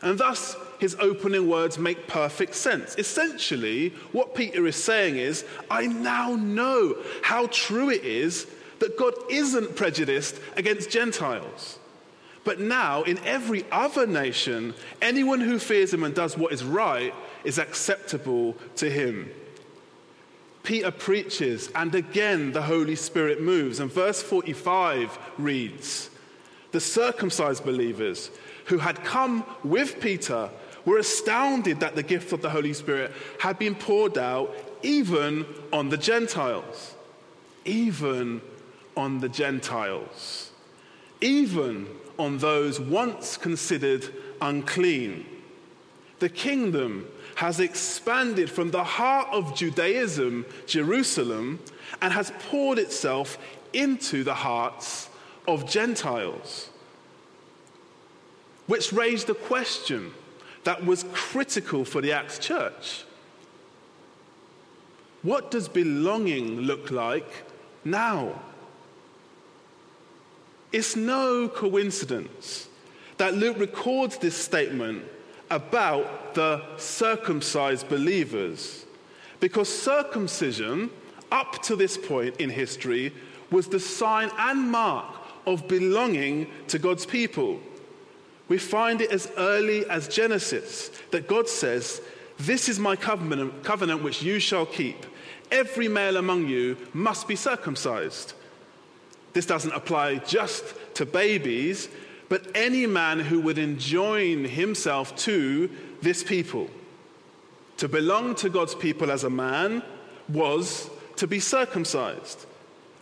And 0.01 0.17
thus, 0.17 0.55
his 0.79 0.95
opening 0.99 1.49
words 1.49 1.77
make 1.77 2.07
perfect 2.07 2.55
sense. 2.55 2.95
Essentially, 2.97 3.89
what 4.11 4.33
Peter 4.33 4.65
is 4.65 4.81
saying 4.81 5.17
is, 5.17 5.45
I 5.69 5.87
now 5.87 6.35
know 6.35 6.95
how 7.21 7.47
true 7.47 7.89
it 7.89 8.03
is 8.03 8.47
that 8.79 8.97
God 8.97 9.13
isn't 9.29 9.75
prejudiced 9.75 10.39
against 10.55 10.89
Gentiles. 10.89 11.78
But 12.49 12.59
now, 12.59 13.03
in 13.03 13.19
every 13.25 13.63
other 13.71 14.07
nation, 14.07 14.73
anyone 15.03 15.39
who 15.39 15.59
fears 15.59 15.93
him 15.93 16.03
and 16.03 16.15
does 16.15 16.35
what 16.35 16.51
is 16.51 16.63
right 16.63 17.13
is 17.43 17.59
acceptable 17.59 18.57
to 18.77 18.89
him. 18.89 19.29
Peter 20.63 20.89
preaches, 20.89 21.69
and 21.75 21.93
again 21.93 22.51
the 22.51 22.63
Holy 22.63 22.95
Spirit 22.95 23.39
moves. 23.39 23.79
And 23.79 23.91
verse 23.91 24.23
45 24.23 25.15
reads 25.37 26.09
The 26.71 26.79
circumcised 26.79 27.65
believers 27.65 28.31
who 28.65 28.79
had 28.79 29.03
come 29.03 29.45
with 29.63 30.01
Peter 30.01 30.49
were 30.85 30.97
astounded 30.97 31.81
that 31.81 31.95
the 31.95 32.01
gift 32.01 32.33
of 32.33 32.41
the 32.41 32.49
Holy 32.49 32.73
Spirit 32.73 33.11
had 33.39 33.59
been 33.59 33.75
poured 33.75 34.17
out 34.17 34.55
even 34.81 35.45
on 35.71 35.89
the 35.89 35.97
Gentiles. 35.97 36.95
Even 37.63 38.41
on 38.97 39.19
the 39.19 39.29
Gentiles. 39.29 40.49
Even 41.21 41.87
on 42.19 42.37
those 42.37 42.79
once 42.79 43.37
considered 43.37 44.05
unclean. 44.41 45.25
The 46.19 46.29
kingdom 46.29 47.07
has 47.35 47.61
expanded 47.61 48.49
from 48.49 48.71
the 48.71 48.83
heart 48.83 49.29
of 49.31 49.55
Judaism, 49.55 50.45
Jerusalem, 50.67 51.59
and 52.01 52.11
has 52.13 52.33
poured 52.49 52.77
itself 52.77 53.37
into 53.71 54.23
the 54.25 54.33
hearts 54.33 55.09
of 55.47 55.69
Gentiles. 55.69 56.69
Which 58.67 58.91
raised 58.91 59.29
a 59.29 59.33
question 59.33 60.13
that 60.65 60.85
was 60.85 61.05
critical 61.13 61.85
for 61.85 62.01
the 62.01 62.11
Acts 62.11 62.37
church. 62.37 63.05
What 65.23 65.51
does 65.51 65.67
belonging 65.67 66.61
look 66.61 66.91
like 66.91 67.31
now? 67.85 68.41
It's 70.71 70.95
no 70.95 71.47
coincidence 71.47 72.67
that 73.17 73.33
Luke 73.33 73.59
records 73.59 74.17
this 74.17 74.35
statement 74.35 75.03
about 75.49 76.35
the 76.35 76.61
circumcised 76.77 77.89
believers. 77.89 78.85
Because 79.39 79.67
circumcision, 79.67 80.89
up 81.31 81.61
to 81.63 81.75
this 81.75 81.97
point 81.97 82.37
in 82.37 82.49
history, 82.49 83.13
was 83.51 83.67
the 83.67 83.79
sign 83.79 84.29
and 84.37 84.69
mark 84.69 85.15
of 85.47 85.67
belonging 85.67 86.47
to 86.67 86.77
God's 86.77 87.05
people. 87.05 87.59
We 88.47 88.57
find 88.57 89.01
it 89.01 89.11
as 89.11 89.31
early 89.37 89.89
as 89.89 90.07
Genesis 90.07 90.91
that 91.11 91.27
God 91.27 91.47
says, 91.47 92.01
This 92.37 92.69
is 92.69 92.79
my 92.79 92.95
covenant, 92.95 93.63
covenant 93.63 94.03
which 94.03 94.21
you 94.21 94.39
shall 94.39 94.65
keep. 94.65 95.05
Every 95.51 95.87
male 95.87 96.17
among 96.17 96.47
you 96.47 96.77
must 96.93 97.27
be 97.27 97.35
circumcised. 97.35 98.33
This 99.33 99.45
doesn't 99.45 99.73
apply 99.73 100.15
just 100.19 100.63
to 100.95 101.05
babies, 101.05 101.89
but 102.29 102.47
any 102.55 102.85
man 102.85 103.19
who 103.19 103.39
would 103.41 103.57
enjoin 103.57 104.45
himself 104.45 105.15
to 105.17 105.69
this 106.01 106.23
people. 106.23 106.69
To 107.77 107.87
belong 107.87 108.35
to 108.35 108.49
God's 108.49 108.75
people 108.75 109.11
as 109.11 109.23
a 109.23 109.29
man 109.29 109.83
was 110.27 110.89
to 111.17 111.27
be 111.27 111.39
circumcised. 111.39 112.45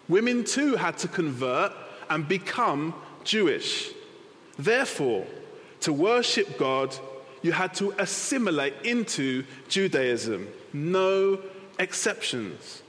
Women 0.07 0.43
too 0.43 0.75
had 0.75 0.97
to 0.99 1.07
convert 1.07 1.73
and 2.09 2.27
become 2.27 2.93
Jewish. 3.23 3.91
Therefore, 4.57 5.25
to 5.81 5.93
worship 5.93 6.57
God, 6.57 6.95
you 7.41 7.51
had 7.51 7.73
to 7.75 7.93
assimilate 7.99 8.73
into 8.83 9.43
Judaism. 9.67 10.47
No 10.73 11.39
exceptions. 11.79 12.81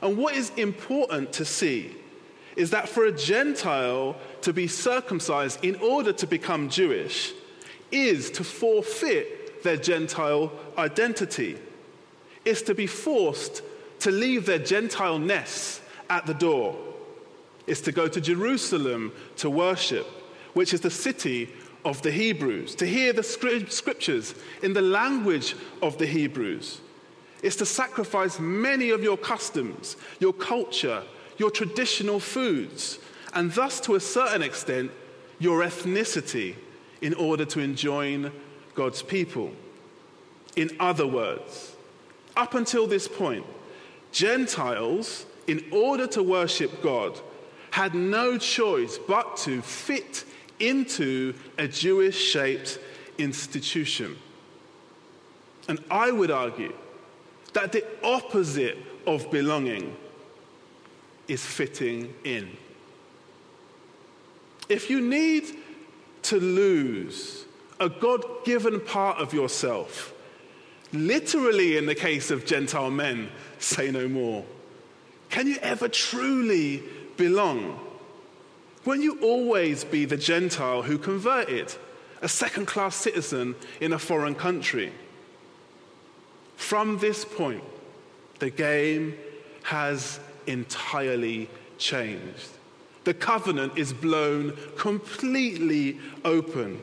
And 0.00 0.16
what 0.16 0.34
is 0.34 0.50
important 0.56 1.32
to 1.34 1.44
see 1.44 1.94
is 2.56 2.70
that 2.70 2.88
for 2.88 3.06
a 3.06 3.12
Gentile 3.12 4.16
to 4.42 4.52
be 4.52 4.66
circumcised 4.66 5.64
in 5.64 5.76
order 5.76 6.12
to 6.12 6.26
become 6.26 6.68
Jewish 6.68 7.32
is 7.90 8.30
to 8.32 8.44
forfeit 8.44 9.62
their 9.62 9.76
Gentile 9.76 10.52
identity. 10.76 11.58
Is 12.44 12.62
to 12.62 12.74
be 12.74 12.86
forced 12.86 13.62
to 14.00 14.10
leave 14.10 14.46
their 14.46 14.58
Gentileness 14.58 15.80
at 16.10 16.26
the 16.26 16.34
door. 16.34 16.76
Is 17.66 17.80
to 17.82 17.92
go 17.92 18.08
to 18.08 18.20
Jerusalem 18.20 19.12
to 19.36 19.48
worship, 19.48 20.06
which 20.54 20.74
is 20.74 20.80
the 20.80 20.90
city 20.90 21.48
of 21.84 22.02
the 22.02 22.10
Hebrews, 22.10 22.74
to 22.76 22.86
hear 22.86 23.12
the 23.12 23.22
scriptures 23.22 24.34
in 24.62 24.72
the 24.72 24.82
language 24.82 25.54
of 25.80 25.98
the 25.98 26.06
Hebrews. 26.06 26.80
Is 27.42 27.56
to 27.56 27.66
sacrifice 27.66 28.38
many 28.38 28.90
of 28.90 29.02
your 29.02 29.16
customs, 29.16 29.96
your 30.20 30.32
culture, 30.32 31.02
your 31.42 31.50
traditional 31.50 32.20
foods, 32.20 33.00
and 33.34 33.50
thus, 33.52 33.80
to 33.80 33.96
a 33.96 34.00
certain 34.00 34.42
extent, 34.42 34.92
your 35.40 35.58
ethnicity 35.62 36.54
in 37.00 37.12
order 37.14 37.44
to 37.44 37.58
enjoin 37.58 38.30
God's 38.76 39.02
people. 39.02 39.50
In 40.54 40.70
other 40.78 41.04
words, 41.04 41.74
up 42.36 42.54
until 42.54 42.86
this 42.86 43.08
point, 43.08 43.44
Gentiles, 44.12 45.26
in 45.48 45.64
order 45.72 46.06
to 46.06 46.22
worship 46.22 46.80
God, 46.80 47.18
had 47.72 47.92
no 47.92 48.38
choice 48.38 49.00
but 49.08 49.36
to 49.38 49.62
fit 49.62 50.24
into 50.60 51.34
a 51.58 51.66
Jewish 51.66 52.16
shaped 52.16 52.78
institution. 53.18 54.16
And 55.66 55.82
I 55.90 56.12
would 56.12 56.30
argue 56.30 56.72
that 57.52 57.72
the 57.72 57.84
opposite 58.04 58.78
of 59.08 59.28
belonging 59.32 59.96
is 61.32 61.44
fitting 61.44 62.14
in. 62.24 62.46
If 64.68 64.90
you 64.90 65.00
need 65.00 65.44
to 66.24 66.38
lose 66.38 67.46
a 67.80 67.88
God 67.88 68.22
given 68.44 68.78
part 68.80 69.18
of 69.18 69.32
yourself, 69.32 70.12
literally 70.92 71.78
in 71.78 71.86
the 71.86 71.94
case 71.94 72.30
of 72.30 72.44
Gentile 72.44 72.90
men, 72.90 73.30
say 73.58 73.90
no 73.90 74.08
more, 74.08 74.44
can 75.30 75.46
you 75.46 75.56
ever 75.62 75.88
truly 75.88 76.82
belong? 77.16 77.80
Won't 78.84 79.02
you 79.02 79.18
always 79.22 79.84
be 79.84 80.04
the 80.04 80.18
Gentile 80.18 80.82
who 80.82 80.98
converted, 80.98 81.74
a 82.20 82.28
second 82.28 82.66
class 82.66 82.94
citizen 82.94 83.54
in 83.80 83.94
a 83.94 83.98
foreign 83.98 84.34
country? 84.34 84.92
From 86.56 86.98
this 86.98 87.24
point, 87.24 87.64
the 88.38 88.50
game 88.50 89.16
has 89.62 90.20
entirely 90.46 91.48
changed. 91.78 92.48
The 93.04 93.14
covenant 93.14 93.76
is 93.76 93.92
blown 93.92 94.56
completely 94.76 95.98
open. 96.24 96.80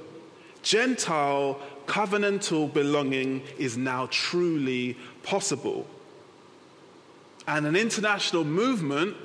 Gentile 0.61 1.59
covenantal 1.85 2.71
belonging 2.73 3.41
is 3.57 3.77
now 3.77 4.07
truly 4.11 4.97
possible. 5.23 5.87
And 7.47 7.65
an 7.65 7.75
international 7.75 8.43
movement 8.43 9.15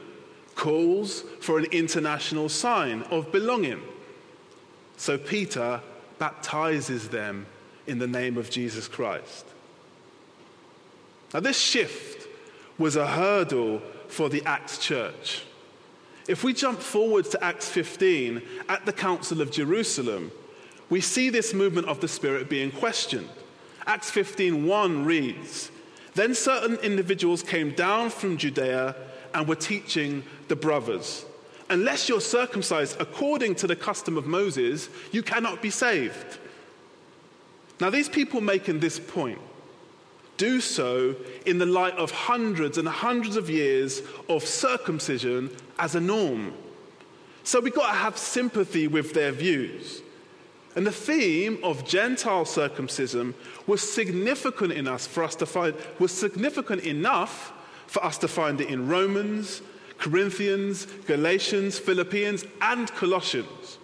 calls 0.54 1.24
for 1.40 1.58
an 1.58 1.66
international 1.66 2.48
sign 2.48 3.02
of 3.10 3.32
belonging. 3.32 3.82
So 4.96 5.18
Peter 5.18 5.80
baptizes 6.18 7.08
them 7.08 7.46
in 7.86 7.98
the 7.98 8.06
name 8.06 8.38
of 8.38 8.48
Jesus 8.50 8.88
Christ. 8.88 9.44
Now, 11.34 11.40
this 11.40 11.58
shift 11.58 12.28
was 12.78 12.96
a 12.96 13.06
hurdle 13.06 13.82
for 14.14 14.28
the 14.28 14.42
Acts 14.46 14.78
church. 14.78 15.42
If 16.28 16.44
we 16.44 16.54
jump 16.54 16.80
forward 16.80 17.26
to 17.32 17.44
Acts 17.44 17.68
15 17.68 18.40
at 18.68 18.86
the 18.86 18.92
Council 18.92 19.40
of 19.42 19.50
Jerusalem, 19.50 20.30
we 20.88 21.00
see 21.00 21.28
this 21.28 21.52
movement 21.52 21.88
of 21.88 22.00
the 22.00 22.08
Spirit 22.08 22.48
being 22.48 22.70
questioned. 22.70 23.28
Acts 23.86 24.10
15:1 24.10 25.04
reads, 25.04 25.70
Then 26.14 26.34
certain 26.34 26.76
individuals 26.76 27.42
came 27.42 27.72
down 27.72 28.10
from 28.10 28.36
Judea 28.36 28.94
and 29.34 29.48
were 29.48 29.56
teaching 29.56 30.22
the 30.48 30.56
brothers, 30.56 31.26
Unless 31.70 32.08
you're 32.08 32.20
circumcised 32.20 33.00
according 33.00 33.54
to 33.56 33.66
the 33.66 33.76
custom 33.76 34.16
of 34.16 34.26
Moses, 34.26 34.88
you 35.12 35.22
cannot 35.22 35.62
be 35.62 35.70
saved. 35.70 36.38
Now, 37.80 37.90
these 37.90 38.08
people 38.08 38.40
making 38.40 38.80
this 38.80 39.00
point 39.00 39.40
do 40.36 40.60
so 40.60 41.14
in 41.46 41.58
the 41.58 41.66
light 41.66 41.94
of 41.94 42.10
hundreds 42.10 42.78
and 42.78 42.88
hundreds 42.88 43.36
of 43.36 43.48
years 43.48 44.02
of 44.28 44.44
circumcision 44.44 45.50
as 45.78 45.94
a 45.94 46.00
norm. 46.00 46.52
So 47.44 47.60
we've 47.60 47.74
got 47.74 47.88
to 47.88 47.98
have 47.98 48.16
sympathy 48.16 48.88
with 48.88 49.12
their 49.12 49.32
views. 49.32 50.02
And 50.76 50.86
the 50.86 50.92
theme 50.92 51.58
of 51.62 51.86
Gentile 51.86 52.44
circumcision 52.44 53.34
was 53.66 53.80
significant 53.80 54.72
in 54.72 54.88
us 54.88 55.06
for 55.06 55.22
us 55.22 55.36
to 55.36 55.46
find 55.46 55.74
was 55.98 56.10
significant 56.10 56.82
enough 56.82 57.52
for 57.86 58.04
us 58.04 58.18
to 58.18 58.28
find 58.28 58.60
it 58.60 58.68
in 58.68 58.88
Romans, 58.88 59.62
Corinthians, 59.98 60.86
Galatians, 61.06 61.78
Philippians, 61.78 62.44
and 62.60 62.90
Colossians. 62.94 63.78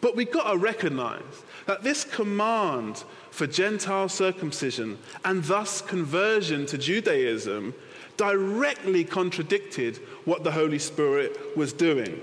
But 0.00 0.16
we've 0.16 0.32
got 0.32 0.50
to 0.50 0.56
recognize 0.56 1.22
that 1.66 1.82
this 1.82 2.04
command 2.04 3.04
for 3.40 3.46
Gentile 3.46 4.10
circumcision 4.10 4.98
and 5.24 5.42
thus 5.44 5.80
conversion 5.80 6.66
to 6.66 6.76
Judaism 6.76 7.72
directly 8.18 9.02
contradicted 9.02 9.96
what 10.26 10.44
the 10.44 10.50
Holy 10.50 10.78
Spirit 10.78 11.56
was 11.56 11.72
doing. 11.72 12.20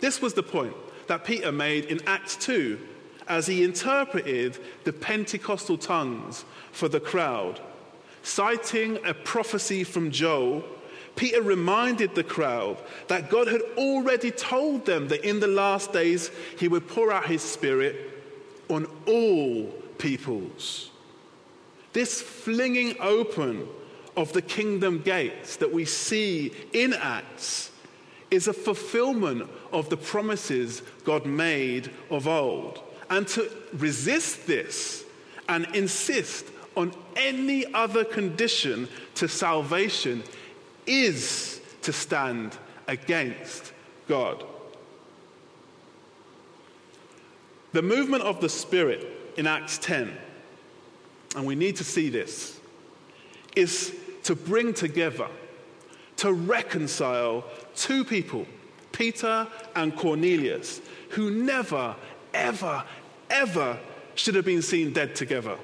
This 0.00 0.20
was 0.20 0.34
the 0.34 0.42
point 0.42 0.74
that 1.06 1.24
Peter 1.24 1.50
made 1.50 1.86
in 1.86 2.06
Acts 2.06 2.36
2 2.36 2.78
as 3.26 3.46
he 3.46 3.64
interpreted 3.64 4.58
the 4.84 4.92
Pentecostal 4.92 5.78
tongues 5.78 6.44
for 6.70 6.90
the 6.90 7.00
crowd. 7.00 7.58
Citing 8.22 8.98
a 9.06 9.14
prophecy 9.14 9.82
from 9.82 10.10
Joel, 10.10 10.62
Peter 11.16 11.40
reminded 11.40 12.14
the 12.14 12.22
crowd 12.22 12.76
that 13.08 13.30
God 13.30 13.48
had 13.48 13.62
already 13.78 14.30
told 14.30 14.84
them 14.84 15.08
that 15.08 15.26
in 15.26 15.40
the 15.40 15.46
last 15.46 15.90
days 15.90 16.30
he 16.58 16.68
would 16.68 16.86
pour 16.86 17.10
out 17.10 17.24
his 17.24 17.40
spirit 17.40 18.19
on 18.70 18.86
all 19.06 19.66
peoples. 19.98 20.90
This 21.92 22.22
flinging 22.22 22.96
open 23.00 23.66
of 24.16 24.32
the 24.32 24.42
kingdom 24.42 25.00
gates 25.02 25.56
that 25.56 25.72
we 25.72 25.84
see 25.84 26.52
in 26.72 26.94
Acts 26.94 27.70
is 28.30 28.46
a 28.46 28.52
fulfillment 28.52 29.48
of 29.72 29.88
the 29.88 29.96
promises 29.96 30.82
God 31.04 31.26
made 31.26 31.90
of 32.10 32.28
old. 32.28 32.80
And 33.08 33.26
to 33.28 33.50
resist 33.74 34.46
this 34.46 35.04
and 35.48 35.66
insist 35.74 36.46
on 36.76 36.94
any 37.16 37.72
other 37.74 38.04
condition 38.04 38.88
to 39.16 39.26
salvation 39.26 40.22
is 40.86 41.60
to 41.82 41.92
stand 41.92 42.56
against 42.86 43.72
God. 44.06 44.44
The 47.72 47.82
movement 47.82 48.24
of 48.24 48.40
the 48.40 48.48
Spirit 48.48 49.06
in 49.36 49.46
Acts 49.46 49.78
10, 49.78 50.16
and 51.36 51.46
we 51.46 51.54
need 51.54 51.76
to 51.76 51.84
see 51.84 52.08
this, 52.08 52.58
is 53.54 53.94
to 54.24 54.34
bring 54.34 54.74
together, 54.74 55.28
to 56.16 56.32
reconcile 56.32 57.44
two 57.76 58.04
people, 58.04 58.46
Peter 58.92 59.46
and 59.76 59.96
Cornelius, 59.96 60.80
who 61.10 61.30
never, 61.30 61.94
ever, 62.34 62.84
ever 63.30 63.78
should 64.14 64.34
have 64.34 64.44
been 64.44 64.62
seen 64.62 64.92
dead 64.92 65.14
together. 65.14 65.56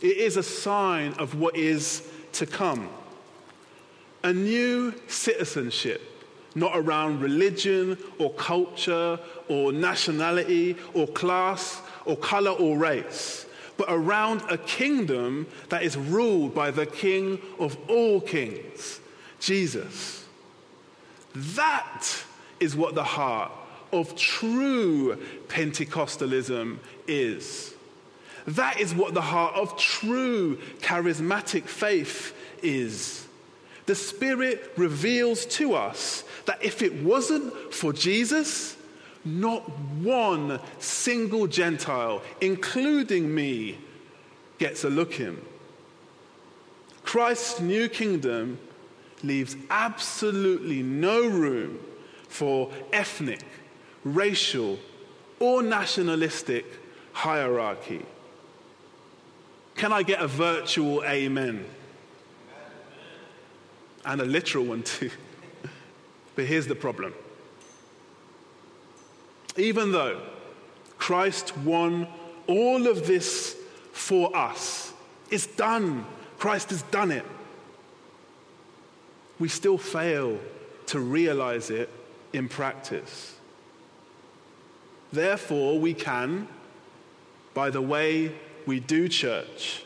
It 0.00 0.16
is 0.18 0.36
a 0.36 0.42
sign 0.42 1.14
of 1.14 1.34
what 1.38 1.56
is 1.56 2.08
to 2.32 2.46
come. 2.46 2.88
A 4.22 4.32
new 4.32 4.94
citizenship, 5.08 6.02
not 6.56 6.72
around 6.74 7.20
religion 7.20 7.96
or 8.18 8.32
culture 8.32 9.20
or 9.48 9.70
nationality 9.72 10.76
or 10.94 11.06
class 11.08 11.80
or 12.04 12.16
color 12.16 12.50
or 12.50 12.76
race, 12.76 13.46
but 13.76 13.86
around 13.88 14.42
a 14.50 14.58
kingdom 14.58 15.46
that 15.68 15.82
is 15.82 15.96
ruled 15.96 16.54
by 16.54 16.70
the 16.70 16.86
King 16.86 17.38
of 17.60 17.76
all 17.88 18.20
kings, 18.20 19.00
Jesus. 19.38 20.24
That 21.34 22.06
is 22.58 22.74
what 22.74 22.94
the 22.94 23.04
heart 23.04 23.52
of 23.92 24.16
true 24.16 25.18
Pentecostalism 25.48 26.78
is. 27.06 27.74
That 28.46 28.80
is 28.80 28.94
what 28.94 29.12
the 29.12 29.20
heart 29.20 29.54
of 29.54 29.76
true 29.76 30.56
charismatic 30.80 31.64
faith 31.64 32.34
is. 32.62 33.25
The 33.86 33.94
Spirit 33.94 34.72
reveals 34.76 35.46
to 35.46 35.74
us 35.74 36.24
that 36.44 36.62
if 36.64 36.82
it 36.82 37.02
wasn't 37.02 37.72
for 37.72 37.92
Jesus, 37.92 38.76
not 39.24 39.68
one 40.00 40.60
single 40.78 41.46
Gentile, 41.46 42.22
including 42.40 43.32
me, 43.32 43.78
gets 44.58 44.84
a 44.84 44.90
look 44.90 45.20
in. 45.20 45.40
Christ's 47.04 47.60
new 47.60 47.88
kingdom 47.88 48.58
leaves 49.22 49.56
absolutely 49.70 50.82
no 50.82 51.26
room 51.26 51.78
for 52.28 52.70
ethnic, 52.92 53.42
racial, 54.04 54.78
or 55.38 55.62
nationalistic 55.62 56.64
hierarchy. 57.12 58.04
Can 59.76 59.92
I 59.92 60.02
get 60.02 60.20
a 60.20 60.26
virtual 60.26 61.04
amen? 61.04 61.64
And 64.06 64.20
a 64.20 64.24
literal 64.24 64.64
one 64.64 64.84
too. 64.84 65.10
but 66.36 66.46
here's 66.46 66.66
the 66.66 66.74
problem. 66.74 67.12
Even 69.56 69.92
though 69.92 70.20
Christ 70.96 71.56
won 71.58 72.06
all 72.46 72.86
of 72.86 73.06
this 73.06 73.56
for 73.92 74.34
us, 74.36 74.92
it's 75.30 75.46
done. 75.46 76.06
Christ 76.38 76.70
has 76.70 76.82
done 76.82 77.10
it. 77.10 77.24
We 79.38 79.48
still 79.48 79.76
fail 79.76 80.38
to 80.86 81.00
realize 81.00 81.70
it 81.70 81.90
in 82.32 82.48
practice. 82.48 83.34
Therefore, 85.12 85.78
we 85.78 85.94
can, 85.94 86.48
by 87.54 87.70
the 87.70 87.82
way 87.82 88.32
we 88.66 88.80
do 88.80 89.08
church, 89.08 89.85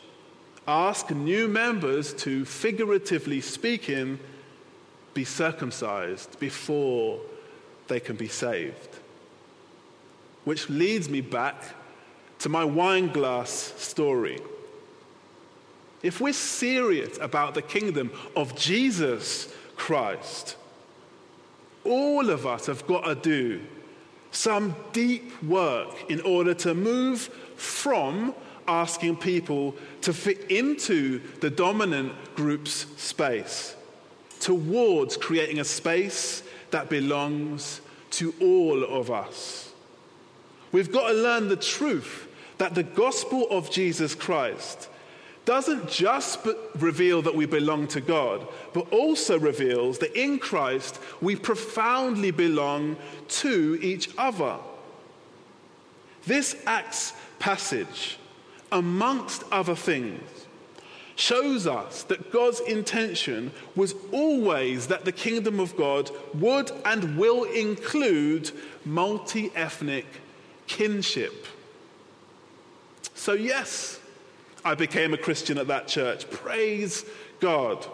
ask 0.67 1.09
new 1.11 1.47
members 1.47 2.13
to, 2.13 2.45
figuratively 2.45 3.41
speaking, 3.41 4.19
be 5.13 5.25
circumcised 5.25 6.39
before 6.39 7.19
they 7.87 7.99
can 7.99 8.15
be 8.15 8.27
saved. 8.27 8.89
Which 10.45 10.69
leads 10.69 11.09
me 11.09 11.21
back 11.21 11.63
to 12.39 12.49
my 12.49 12.63
wine 12.63 13.11
glass 13.11 13.51
story. 13.77 14.39
If 16.01 16.19
we're 16.19 16.33
serious 16.33 17.17
about 17.19 17.53
the 17.53 17.61
kingdom 17.61 18.11
of 18.35 18.55
Jesus 18.55 19.53
Christ, 19.75 20.55
all 21.83 22.29
of 22.29 22.45
us 22.47 22.65
have 22.65 22.87
got 22.87 23.05
to 23.05 23.15
do 23.15 23.61
some 24.31 24.75
deep 24.93 25.43
work 25.43 26.09
in 26.09 26.21
order 26.21 26.53
to 26.53 26.73
move 26.73 27.21
from 27.55 28.33
asking 28.67 29.17
people 29.17 29.75
to 30.01 30.13
fit 30.13 30.51
into 30.51 31.21
the 31.39 31.49
dominant 31.49 32.13
group's 32.35 32.85
space 33.01 33.75
towards 34.39 35.17
creating 35.17 35.59
a 35.59 35.63
space 35.63 36.43
that 36.71 36.89
belongs 36.89 37.81
to 38.09 38.33
all 38.41 38.83
of 38.83 39.11
us. 39.11 39.71
We've 40.71 40.91
got 40.91 41.09
to 41.09 41.13
learn 41.13 41.47
the 41.49 41.55
truth 41.55 42.27
that 42.57 42.75
the 42.75 42.83
gospel 42.83 43.47
of 43.49 43.71
Jesus 43.71 44.15
Christ 44.15 44.89
doesn't 45.45 45.89
just 45.89 46.39
reveal 46.77 47.21
that 47.23 47.35
we 47.35 47.45
belong 47.45 47.87
to 47.87 48.01
God, 48.01 48.47
but 48.73 48.91
also 48.93 49.39
reveals 49.39 49.97
that 49.99 50.15
in 50.15 50.37
Christ 50.37 50.99
we 51.19 51.35
profoundly 51.35 52.31
belong 52.31 52.95
to 53.27 53.79
each 53.81 54.09
other. 54.17 54.57
This 56.25 56.55
Acts 56.67 57.13
passage, 57.39 58.17
amongst 58.71 59.43
other 59.51 59.75
things, 59.75 60.21
shows 61.15 61.67
us 61.67 62.03
that 62.03 62.31
God's 62.31 62.59
intention 62.61 63.51
was 63.75 63.93
always 64.11 64.87
that 64.87 65.05
the 65.05 65.11
kingdom 65.11 65.59
of 65.59 65.75
God 65.77 66.09
would 66.33 66.71
and 66.85 67.17
will 67.17 67.43
include 67.43 68.51
multi 68.85 69.51
ethnic 69.55 70.05
kinship. 70.67 71.45
So, 73.13 73.33
yes, 73.33 73.99
I 74.65 74.75
became 74.75 75.13
a 75.13 75.17
Christian 75.17 75.57
at 75.57 75.67
that 75.67 75.87
church. 75.87 76.29
Praise 76.29 77.05
God. 77.39 77.85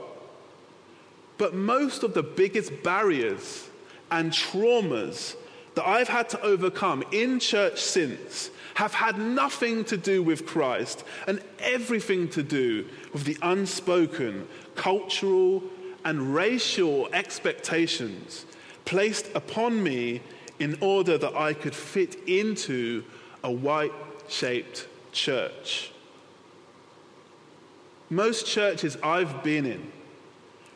But 1.38 1.54
most 1.54 2.04
of 2.04 2.14
the 2.14 2.24
biggest 2.24 2.84
barriers 2.84 3.68
and 4.10 4.32
traumas 4.32 5.36
that 5.76 5.88
I've 5.88 6.08
had 6.08 6.30
to 6.30 6.42
overcome 6.42 7.04
in 7.12 7.40
church 7.40 7.82
since 7.82 8.50
have 8.78 8.94
had 8.94 9.18
nothing 9.18 9.84
to 9.84 9.98
do 9.98 10.22
with 10.22 10.46
Christ 10.46 11.04
and 11.26 11.42
everything 11.58 12.30
to 12.30 12.44
do 12.44 12.86
with 13.12 13.24
the 13.24 13.36
unspoken 13.42 14.48
cultural 14.76 15.64
and 16.06 16.36
racial 16.36 17.10
expectations 17.12 18.46
placed 18.86 19.34
upon 19.34 19.82
me 19.82 20.22
in 20.60 20.78
order 20.80 21.18
that 21.18 21.36
I 21.36 21.54
could 21.54 21.74
fit 21.74 22.18
into 22.28 23.04
a 23.44 23.52
white 23.52 23.94
shaped 24.28 24.88
church. 25.12 25.92
Most 28.12 28.46
churches 28.46 28.96
I've 29.02 29.44
been 29.44 29.66
in 29.66 29.92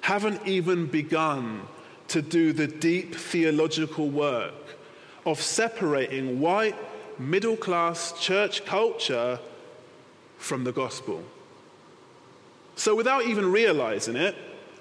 haven't 0.01 0.47
even 0.47 0.87
begun 0.87 1.67
to 2.07 2.23
do 2.23 2.51
the 2.51 2.65
deep 2.65 3.13
theological 3.13 4.09
work 4.09 4.55
of 5.23 5.39
separating 5.39 6.39
white, 6.39 6.75
middle 7.21 7.55
class 7.55 8.19
church 8.19 8.65
culture 8.65 9.39
from 10.37 10.63
the 10.63 10.71
gospel. 10.71 11.23
So, 12.75 12.95
without 12.95 13.25
even 13.25 13.51
realizing 13.51 14.15
it, 14.15 14.35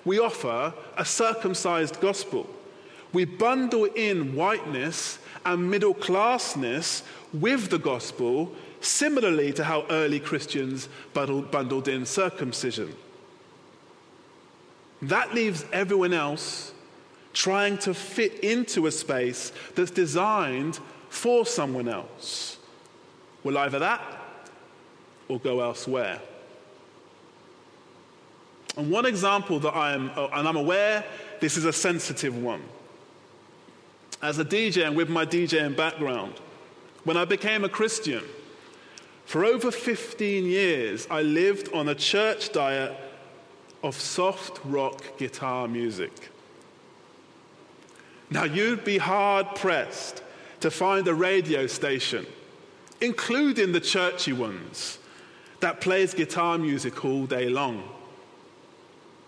we 0.04 0.18
offer 0.18 0.72
a 0.96 1.04
circumcised 1.04 2.00
gospel. 2.00 2.48
We 3.12 3.24
bundle 3.24 3.84
in 3.84 4.34
whiteness 4.34 5.18
and 5.44 5.70
middle 5.70 5.94
classness 5.94 7.02
with 7.32 7.70
the 7.70 7.78
gospel, 7.78 8.52
similarly 8.80 9.52
to 9.54 9.64
how 9.64 9.86
early 9.90 10.20
Christians 10.20 10.88
bundled 11.12 11.88
in 11.88 12.06
circumcision. 12.06 12.94
That 15.02 15.34
leaves 15.34 15.64
everyone 15.72 16.12
else 16.12 16.72
trying 17.32 17.78
to 17.78 17.94
fit 17.94 18.40
into 18.40 18.86
a 18.86 18.90
space 18.90 19.52
that's 19.74 19.90
designed 19.90 20.78
for 21.10 21.44
someone 21.44 21.88
else. 21.88 22.56
Well, 23.44 23.58
either 23.58 23.78
that 23.80 24.00
or 25.28 25.38
go 25.38 25.60
elsewhere. 25.60 26.20
And 28.76 28.90
one 28.90 29.04
example 29.04 29.58
that 29.60 29.74
I'm, 29.74 30.10
uh, 30.16 30.28
and 30.32 30.48
I'm 30.48 30.56
aware 30.56 31.04
this 31.40 31.56
is 31.56 31.64
a 31.64 31.72
sensitive 31.72 32.36
one. 32.36 32.62
As 34.22 34.38
a 34.38 34.44
DJ 34.44 34.86
and 34.86 34.96
with 34.96 35.08
my 35.08 35.26
DJing 35.26 35.76
background, 35.76 36.34
when 37.04 37.16
I 37.16 37.24
became 37.24 37.64
a 37.64 37.68
Christian, 37.68 38.22
for 39.24 39.44
over 39.44 39.70
15 39.70 40.44
years, 40.44 41.06
I 41.10 41.22
lived 41.22 41.72
on 41.72 41.88
a 41.88 41.94
church 41.94 42.52
diet 42.52 42.96
of 43.82 43.94
soft 43.94 44.60
rock 44.64 45.18
guitar 45.18 45.66
music. 45.66 46.30
Now, 48.30 48.44
you'd 48.44 48.84
be 48.84 48.98
hard 48.98 49.54
pressed 49.56 50.22
to 50.60 50.70
find 50.70 51.06
a 51.08 51.14
radio 51.14 51.66
station, 51.66 52.26
including 53.00 53.72
the 53.72 53.80
churchy 53.80 54.32
ones, 54.32 54.98
that 55.60 55.80
plays 55.80 56.14
guitar 56.14 56.58
music 56.58 57.04
all 57.04 57.26
day 57.26 57.48
long. 57.48 57.82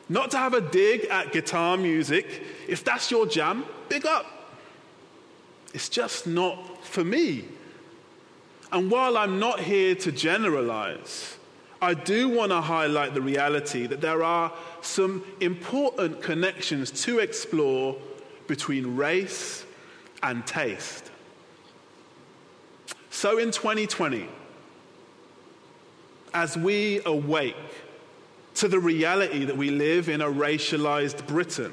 Not 0.09 0.31
to 0.33 0.39
have 0.39 0.55
a 0.55 0.61
dig 0.61 1.05
at 1.07 1.33
guitar 1.33 1.77
music, 1.77 2.43
if 2.69 2.85
that's 2.85 3.11
your 3.11 3.27
jam, 3.27 3.65
big 3.89 4.07
up. 4.07 4.27
It's 5.73 5.89
just 5.89 6.27
not 6.27 6.85
for 6.85 7.05
me. 7.05 7.45
And 8.73 8.91
while 8.91 9.17
I'm 9.17 9.39
not 9.39 9.61
here 9.61 9.95
to 9.97 10.13
generalize, 10.13 11.37
I 11.81 11.95
do 11.95 12.29
want 12.29 12.53
to 12.53 12.61
highlight 12.61 13.15
the 13.15 13.21
reality 13.21 13.87
that 13.87 14.01
there 14.01 14.23
are 14.23 14.53
some 14.81 15.25
important 15.41 16.23
connections 16.23 16.91
to 17.03 17.19
explore 17.19 17.97
between 18.47 18.97
race 18.97 19.65
and 20.23 20.47
taste. 20.47 21.12
So 23.13 23.37
in 23.37 23.51
2020, 23.51 24.27
as 26.33 26.57
we 26.57 27.03
awake 27.05 27.55
to 28.55 28.69
the 28.69 28.81
reality 28.81 29.45
that 29.45 29.57
we 29.57 29.71
live 29.71 30.09
in 30.09 30.23
a 30.23 30.27
racialized 30.27 31.27
Britain, 31.27 31.73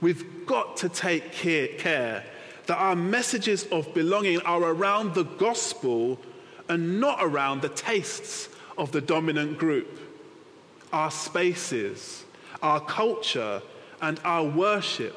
we've 0.00 0.44
got 0.44 0.76
to 0.78 0.88
take 0.88 1.30
care 1.30 2.24
that 2.66 2.76
our 2.76 2.96
messages 2.96 3.66
of 3.66 3.94
belonging 3.94 4.40
are 4.40 4.64
around 4.64 5.14
the 5.14 5.22
gospel 5.22 6.18
and 6.68 7.00
not 7.00 7.18
around 7.20 7.62
the 7.62 7.68
tastes 7.68 8.48
of 8.76 8.90
the 8.90 9.00
dominant 9.00 9.58
group. 9.58 10.00
Our 10.92 11.12
spaces, 11.12 12.24
our 12.60 12.80
culture, 12.80 13.62
and 14.00 14.20
our 14.24 14.44
worship 14.44 15.14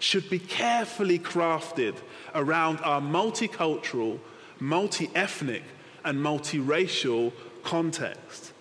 should 0.00 0.28
be 0.28 0.38
carefully 0.38 1.18
crafted 1.18 1.96
around 2.34 2.80
our 2.80 3.00
multicultural, 3.00 4.18
multi 4.60 5.10
ethnic, 5.14 5.62
and 6.04 6.18
multiracial 6.18 7.32
context. 7.64 8.52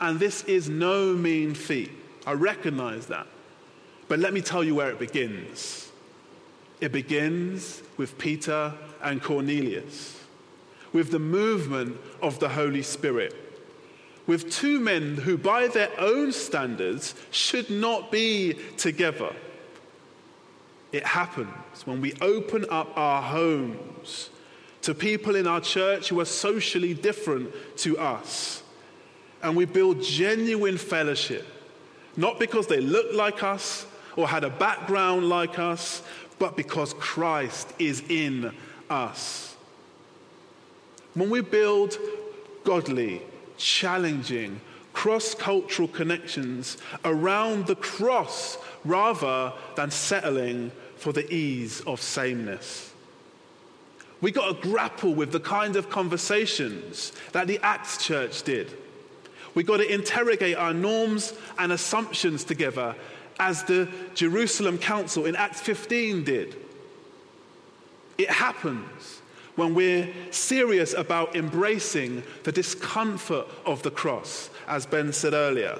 And 0.00 0.20
this 0.20 0.44
is 0.44 0.68
no 0.68 1.12
mean 1.12 1.54
feat. 1.54 1.90
I 2.24 2.32
recognize 2.32 3.06
that. 3.06 3.26
But 4.08 4.20
let 4.20 4.32
me 4.32 4.40
tell 4.40 4.62
you 4.62 4.74
where 4.74 4.90
it 4.90 4.98
begins. 4.98 5.90
It 6.80 6.92
begins 6.92 7.82
with 7.96 8.16
Peter 8.16 8.74
and 9.02 9.22
Cornelius, 9.22 10.22
with 10.92 11.10
the 11.10 11.18
movement 11.18 11.96
of 12.22 12.38
the 12.38 12.50
Holy 12.50 12.82
Spirit, 12.82 13.34
with 14.26 14.50
two 14.50 14.78
men 14.78 15.16
who, 15.16 15.36
by 15.36 15.66
their 15.66 15.90
own 15.98 16.30
standards, 16.32 17.14
should 17.30 17.70
not 17.70 18.12
be 18.12 18.54
together. 18.76 19.34
It 20.92 21.04
happens 21.04 21.86
when 21.86 22.00
we 22.00 22.12
open 22.20 22.66
up 22.70 22.96
our 22.96 23.22
homes 23.22 24.30
to 24.86 24.94
people 24.94 25.34
in 25.34 25.48
our 25.48 25.60
church 25.60 26.10
who 26.10 26.20
are 26.20 26.24
socially 26.24 26.94
different 26.94 27.52
to 27.76 27.98
us. 27.98 28.62
And 29.42 29.56
we 29.56 29.64
build 29.64 30.00
genuine 30.00 30.78
fellowship, 30.78 31.44
not 32.16 32.38
because 32.38 32.68
they 32.68 32.80
look 32.80 33.12
like 33.12 33.42
us 33.42 33.84
or 34.14 34.28
had 34.28 34.44
a 34.44 34.50
background 34.50 35.28
like 35.28 35.58
us, 35.58 36.04
but 36.38 36.56
because 36.56 36.94
Christ 36.94 37.72
is 37.80 38.04
in 38.08 38.54
us. 38.88 39.56
When 41.14 41.30
we 41.30 41.40
build 41.40 41.98
godly, 42.62 43.22
challenging, 43.56 44.60
cross 44.92 45.34
cultural 45.34 45.88
connections 45.88 46.76
around 47.04 47.66
the 47.66 47.74
cross 47.74 48.56
rather 48.84 49.52
than 49.74 49.90
settling 49.90 50.70
for 50.96 51.12
the 51.12 51.28
ease 51.34 51.80
of 51.88 52.00
sameness. 52.00 52.92
We 54.20 54.30
got 54.30 54.62
to 54.62 54.68
grapple 54.68 55.14
with 55.14 55.32
the 55.32 55.40
kind 55.40 55.76
of 55.76 55.90
conversations 55.90 57.12
that 57.32 57.46
the 57.46 57.58
Acts 57.62 58.04
church 58.04 58.42
did. 58.42 58.72
We've 59.54 59.66
got 59.66 59.78
to 59.78 59.92
interrogate 59.92 60.56
our 60.56 60.74
norms 60.74 61.34
and 61.58 61.72
assumptions 61.72 62.44
together 62.44 62.94
as 63.38 63.64
the 63.64 63.88
Jerusalem 64.14 64.78
Council 64.78 65.26
in 65.26 65.36
Acts 65.36 65.60
15 65.60 66.24
did. 66.24 66.56
It 68.18 68.30
happens 68.30 69.20
when 69.56 69.74
we're 69.74 70.12
serious 70.30 70.94
about 70.94 71.34
embracing 71.34 72.22
the 72.44 72.52
discomfort 72.52 73.46
of 73.64 73.82
the 73.82 73.90
cross, 73.90 74.50
as 74.68 74.86
Ben 74.86 75.12
said 75.12 75.32
earlier. 75.32 75.78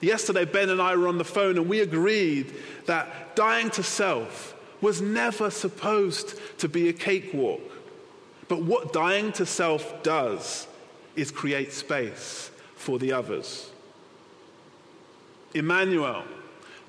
Yesterday, 0.00 0.44
Ben 0.44 0.68
and 0.68 0.80
I 0.80 0.96
were 0.96 1.08
on 1.08 1.18
the 1.18 1.24
phone 1.24 1.56
and 1.56 1.68
we 1.68 1.80
agreed 1.80 2.52
that 2.86 3.36
dying 3.36 3.70
to 3.70 3.82
self 3.82 4.51
was 4.82 5.00
never 5.00 5.48
supposed 5.48 6.38
to 6.58 6.68
be 6.68 6.90
a 6.90 6.92
cakewalk. 6.92 7.62
But 8.48 8.62
what 8.62 8.92
dying 8.92 9.32
to 9.32 9.46
self 9.46 10.02
does 10.02 10.66
is 11.16 11.30
create 11.30 11.72
space 11.72 12.50
for 12.74 12.98
the 12.98 13.12
others. 13.12 13.70
Emmanuel, 15.54 16.24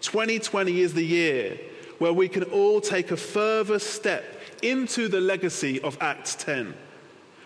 2020 0.02 0.82
is 0.82 0.94
the 0.94 1.06
year 1.06 1.58
where 2.00 2.12
we 2.12 2.28
can 2.28 2.44
all 2.44 2.82
take 2.82 3.12
a 3.12 3.18
further 3.18 3.80
step 3.80 4.24
into 4.62 5.08
the 5.08 5.22
legacy 5.22 5.80
of 5.82 5.98
Acts 6.02 6.36
10 6.36 6.74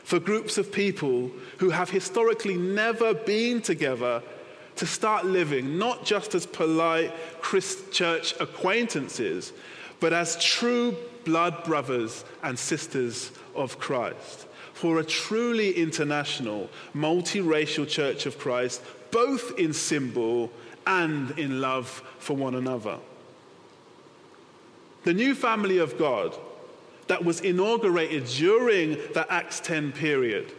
for 0.03 0.19
groups 0.19 0.57
of 0.57 0.71
people 0.71 1.29
who 1.57 1.69
have 1.69 1.89
historically 1.89 2.55
never 2.55 3.13
been 3.13 3.62
together 3.62 4.23
to 4.77 4.86
start 4.86 5.25
living 5.25 5.77
not 5.77 6.05
just 6.05 6.33
as 6.33 6.45
polite 6.45 7.12
Christ 7.41 7.91
church 7.91 8.33
acquaintances, 8.39 9.51
but 9.99 10.13
as 10.13 10.41
true 10.43 10.95
blood 11.25 11.63
brothers 11.63 12.23
and 12.43 12.57
sisters 12.57 13.31
of 13.55 13.79
Christ. 13.79 14.47
For 14.73 14.99
a 14.99 15.03
truly 15.03 15.71
international, 15.71 16.69
multiracial 16.95 17.88
church 17.88 18.25
of 18.25 18.38
Christ, 18.38 18.81
both 19.12 19.57
in 19.57 19.73
symbol 19.73 20.51
and 20.86 21.38
in 21.38 21.60
love 21.60 21.88
for 22.19 22.38
one 22.38 22.55
another. 22.55 22.97
The 25.03 25.13
new 25.13 25.36
family 25.36 25.79
of 25.79 25.97
God 25.97 26.38
that 27.07 27.23
was 27.23 27.41
inaugurated 27.41 28.25
during 28.25 28.91
the 29.13 29.25
Acts 29.29 29.60
10 29.62 29.93
period 29.93 30.51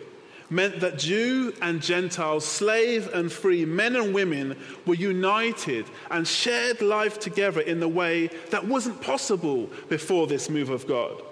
meant 0.51 0.81
that 0.81 0.99
Jew 0.99 1.53
and 1.61 1.83
Gentile, 1.83 2.41
slave 2.41 3.13
and 3.13 3.31
free, 3.31 3.65
men 3.65 3.97
and 3.97 4.15
women 4.15 4.57
were 4.87 4.95
united 4.95 5.87
and 6.11 6.27
shared 6.27 6.81
life 6.81 7.21
together 7.21 7.61
in 7.61 7.81
the 7.81 7.89
way 7.89 8.29
that 8.51 8.67
wasn't 8.67 9.01
possible 9.01 9.69
before 9.89 10.27
this 10.27 10.49
move 10.49 10.71
of 10.71 10.87
God. 10.87 11.23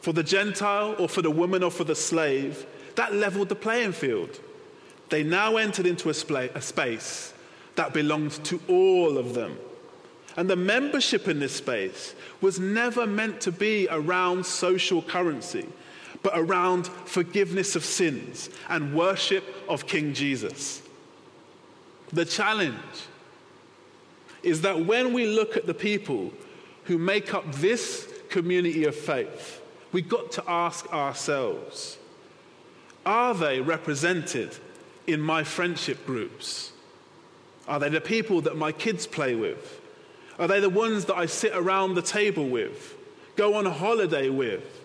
For 0.00 0.12
the 0.12 0.22
Gentile 0.22 0.94
or 0.98 1.08
for 1.08 1.22
the 1.22 1.30
woman 1.30 1.62
or 1.62 1.70
for 1.70 1.84
the 1.84 1.94
slave, 1.94 2.66
that 2.94 3.14
leveled 3.14 3.48
the 3.48 3.54
playing 3.54 3.92
field. 3.92 4.40
They 5.08 5.22
now 5.22 5.56
entered 5.56 5.86
into 5.86 6.08
a, 6.08 6.14
space 6.14 7.34
that 7.74 7.92
belonged 7.92 8.32
to 8.44 8.60
all 8.68 9.18
of 9.18 9.34
them. 9.34 9.58
And 10.36 10.48
the 10.48 10.56
membership 10.56 11.28
in 11.28 11.40
this 11.40 11.54
space 11.54 12.14
was 12.40 12.58
never 12.58 13.06
meant 13.06 13.40
to 13.42 13.52
be 13.52 13.88
around 13.90 14.46
social 14.46 15.02
currency 15.02 15.68
but 16.22 16.32
around 16.36 16.86
forgiveness 16.86 17.76
of 17.76 17.84
sins 17.84 18.50
and 18.68 18.94
worship 18.94 19.44
of 19.68 19.86
King 19.86 20.14
Jesus. 20.14 20.82
The 22.12 22.24
challenge 22.24 22.76
is 24.42 24.60
that 24.62 24.84
when 24.84 25.12
we 25.12 25.26
look 25.26 25.56
at 25.56 25.66
the 25.66 25.74
people 25.74 26.32
who 26.84 26.98
make 26.98 27.32
up 27.34 27.50
this 27.52 28.08
community 28.28 28.84
of 28.84 28.94
faith, 28.94 29.62
we've 29.92 30.08
got 30.08 30.32
to 30.32 30.44
ask 30.48 30.92
ourselves 30.92 31.98
are 33.04 33.34
they 33.34 33.60
represented 33.60 34.56
in 35.08 35.20
my 35.20 35.42
friendship 35.42 36.06
groups? 36.06 36.72
Are 37.66 37.80
they 37.80 37.88
the 37.88 38.00
people 38.00 38.40
that 38.42 38.56
my 38.56 38.70
kids 38.70 39.08
play 39.08 39.34
with? 39.34 39.80
Are 40.38 40.46
they 40.46 40.60
the 40.60 40.70
ones 40.70 41.06
that 41.06 41.16
I 41.16 41.26
sit 41.26 41.52
around 41.54 41.94
the 41.94 42.02
table 42.02 42.48
with? 42.48 42.96
go 43.36 43.54
on 43.54 43.66
holiday 43.66 44.28
with? 44.28 44.81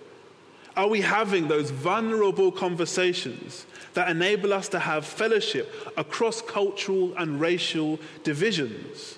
Are 0.77 0.87
we 0.87 1.01
having 1.01 1.47
those 1.47 1.71
vulnerable 1.71 2.51
conversations 2.51 3.65
that 3.95 4.11
enable 4.11 4.53
us 4.53 4.69
to 4.69 4.79
have 4.79 5.07
fellowship 5.07 5.91
across 5.97 6.39
cultural 6.39 7.15
and 7.17 7.41
racial 7.41 7.99
divisions? 8.23 9.17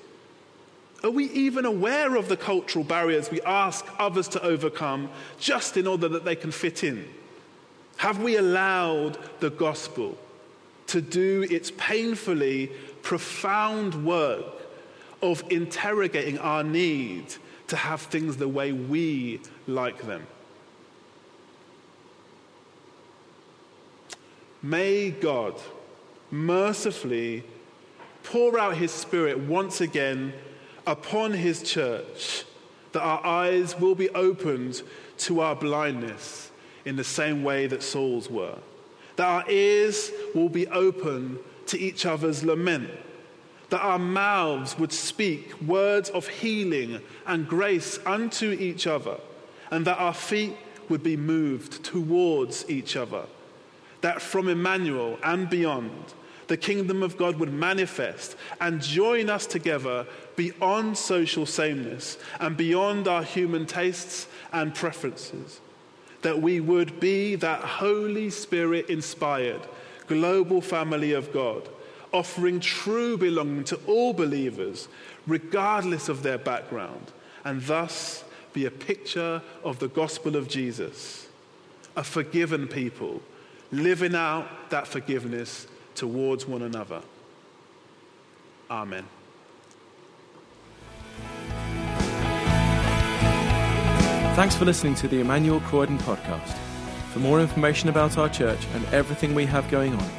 Are 1.04 1.12
we 1.12 1.26
even 1.32 1.66
aware 1.66 2.16
of 2.16 2.30
the 2.30 2.38
cultural 2.38 2.86
barriers 2.86 3.30
we 3.30 3.42
ask 3.42 3.86
others 4.00 4.30
to 4.30 4.42
overcome 4.42 5.10
just 5.38 5.76
in 5.76 5.86
order 5.86 6.08
that 6.08 6.24
they 6.24 6.36
can 6.38 6.52
fit 6.52 6.86
in? 6.86 7.06
Have 7.98 8.24
we 8.24 8.38
allowed 8.38 9.18
the 9.42 9.50
gospel 9.50 10.18
to 10.88 11.02
do 11.02 11.46
its 11.52 11.74
painfully 11.76 12.72
profound 13.02 14.06
work 14.06 14.46
of 15.22 15.44
interrogating 15.50 16.38
our 16.38 16.64
need 16.64 17.26
to 17.68 17.76
have 17.76 18.00
things 18.04 18.38
the 18.38 18.48
way 18.48 18.72
we 18.72 19.42
like 19.68 20.02
them? 20.04 20.26
May 24.62 25.12
God 25.12 25.56
mercifully 26.32 27.44
pour 28.24 28.60
out 28.60 28.76
his 28.76 28.92
Spirit 28.92 29.40
once 29.40 29.82
again 29.82 30.34
upon 30.86 31.34
his 31.34 31.64
church, 31.64 32.44
that 32.92 33.02
our 33.02 33.26
eyes 33.26 33.80
will 33.80 33.96
be 33.96 34.10
opened 34.10 34.82
to 35.20 35.40
our 35.40 35.56
blindness 35.56 36.52
in 36.86 36.96
the 36.96 37.04
same 37.04 37.44
way 37.44 37.68
that 37.68 37.84
Saul's 37.84 38.30
were, 38.30 38.58
that 39.16 39.28
our 39.28 39.50
ears 39.50 40.12
will 40.36 40.50
be 40.50 40.68
open 40.68 41.40
to 41.68 41.80
each 41.80 42.06
other's 42.06 42.44
lament, 42.44 42.90
that 43.70 43.82
our 43.82 44.00
mouths 44.00 44.78
would 44.78 44.92
speak 44.92 45.62
words 45.62 46.10
of 46.10 46.28
healing 46.28 47.00
and 47.28 47.48
grace 47.48 48.00
unto 48.06 48.52
each 48.52 48.88
other, 48.88 49.20
and 49.72 49.86
that 49.86 50.00
our 50.00 50.14
feet 50.14 50.56
would 50.90 51.04
be 51.04 51.16
moved 51.16 51.84
towards 51.84 52.68
each 52.70 52.96
other, 52.96 53.26
that 54.02 54.22
from 54.22 54.48
Emmanuel 54.48 55.18
and 55.24 55.50
beyond, 55.50 56.14
the 56.48 56.58
kingdom 56.58 57.04
of 57.04 57.16
God 57.16 57.38
would 57.40 57.54
manifest 57.54 58.36
and 58.60 58.82
join 58.82 59.30
us 59.30 59.46
together 59.46 60.08
beyond 60.36 60.98
social 60.98 61.46
sameness 61.46 62.18
and 62.40 62.58
beyond 62.58 63.08
our 63.08 63.24
human 63.24 63.68
tastes 63.68 64.28
and 64.52 64.74
preferences. 64.74 65.62
That 66.24 66.42
we 66.42 66.60
would 66.60 67.00
be 67.00 67.36
that 67.36 67.62
Holy 67.62 68.30
Spirit 68.32 68.90
inspired 68.90 69.62
global 70.08 70.60
family 70.60 71.14
of 71.14 71.32
God, 71.32 71.70
offering 72.12 72.60
true 72.60 73.16
belonging 73.16 73.64
to 73.66 73.80
all 73.86 74.12
believers, 74.14 74.88
regardless 75.28 76.10
of 76.10 76.24
their 76.24 76.40
background, 76.40 77.12
and 77.46 77.62
thus 77.62 78.24
be 78.54 78.66
a 78.66 78.72
picture 78.72 79.44
of 79.64 79.78
the 79.78 79.88
gospel 79.88 80.36
of 80.36 80.48
Jesus, 80.48 81.28
a 81.96 82.04
forgiven 82.04 82.68
people 82.68 83.22
living 83.72 84.16
out 84.16 84.48
that 84.70 84.88
forgiveness 84.88 85.68
towards 85.96 86.48
one 86.48 86.62
another. 86.62 87.02
Amen. 88.70 89.06
Thanks 94.36 94.56
for 94.56 94.66
listening 94.66 94.94
to 94.96 95.08
the 95.08 95.20
Emmanuel 95.20 95.60
Croydon 95.62 95.98
podcast. 96.00 96.58
For 97.12 97.20
more 97.20 97.40
information 97.42 97.90
about 97.90 98.18
our 98.18 98.30
church 98.30 98.66
and 98.74 98.84
everything 98.94 99.36
we 99.36 99.46
have 99.46 99.70
going 99.70 99.94
on, 99.94 100.10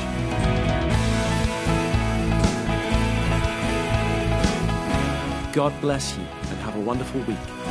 God 5.54 5.74
bless 5.82 6.18
you 6.18 6.24
and 6.24 6.60
have 6.62 6.76
a 6.76 6.80
wonderful 6.80 7.22
week. 7.22 7.63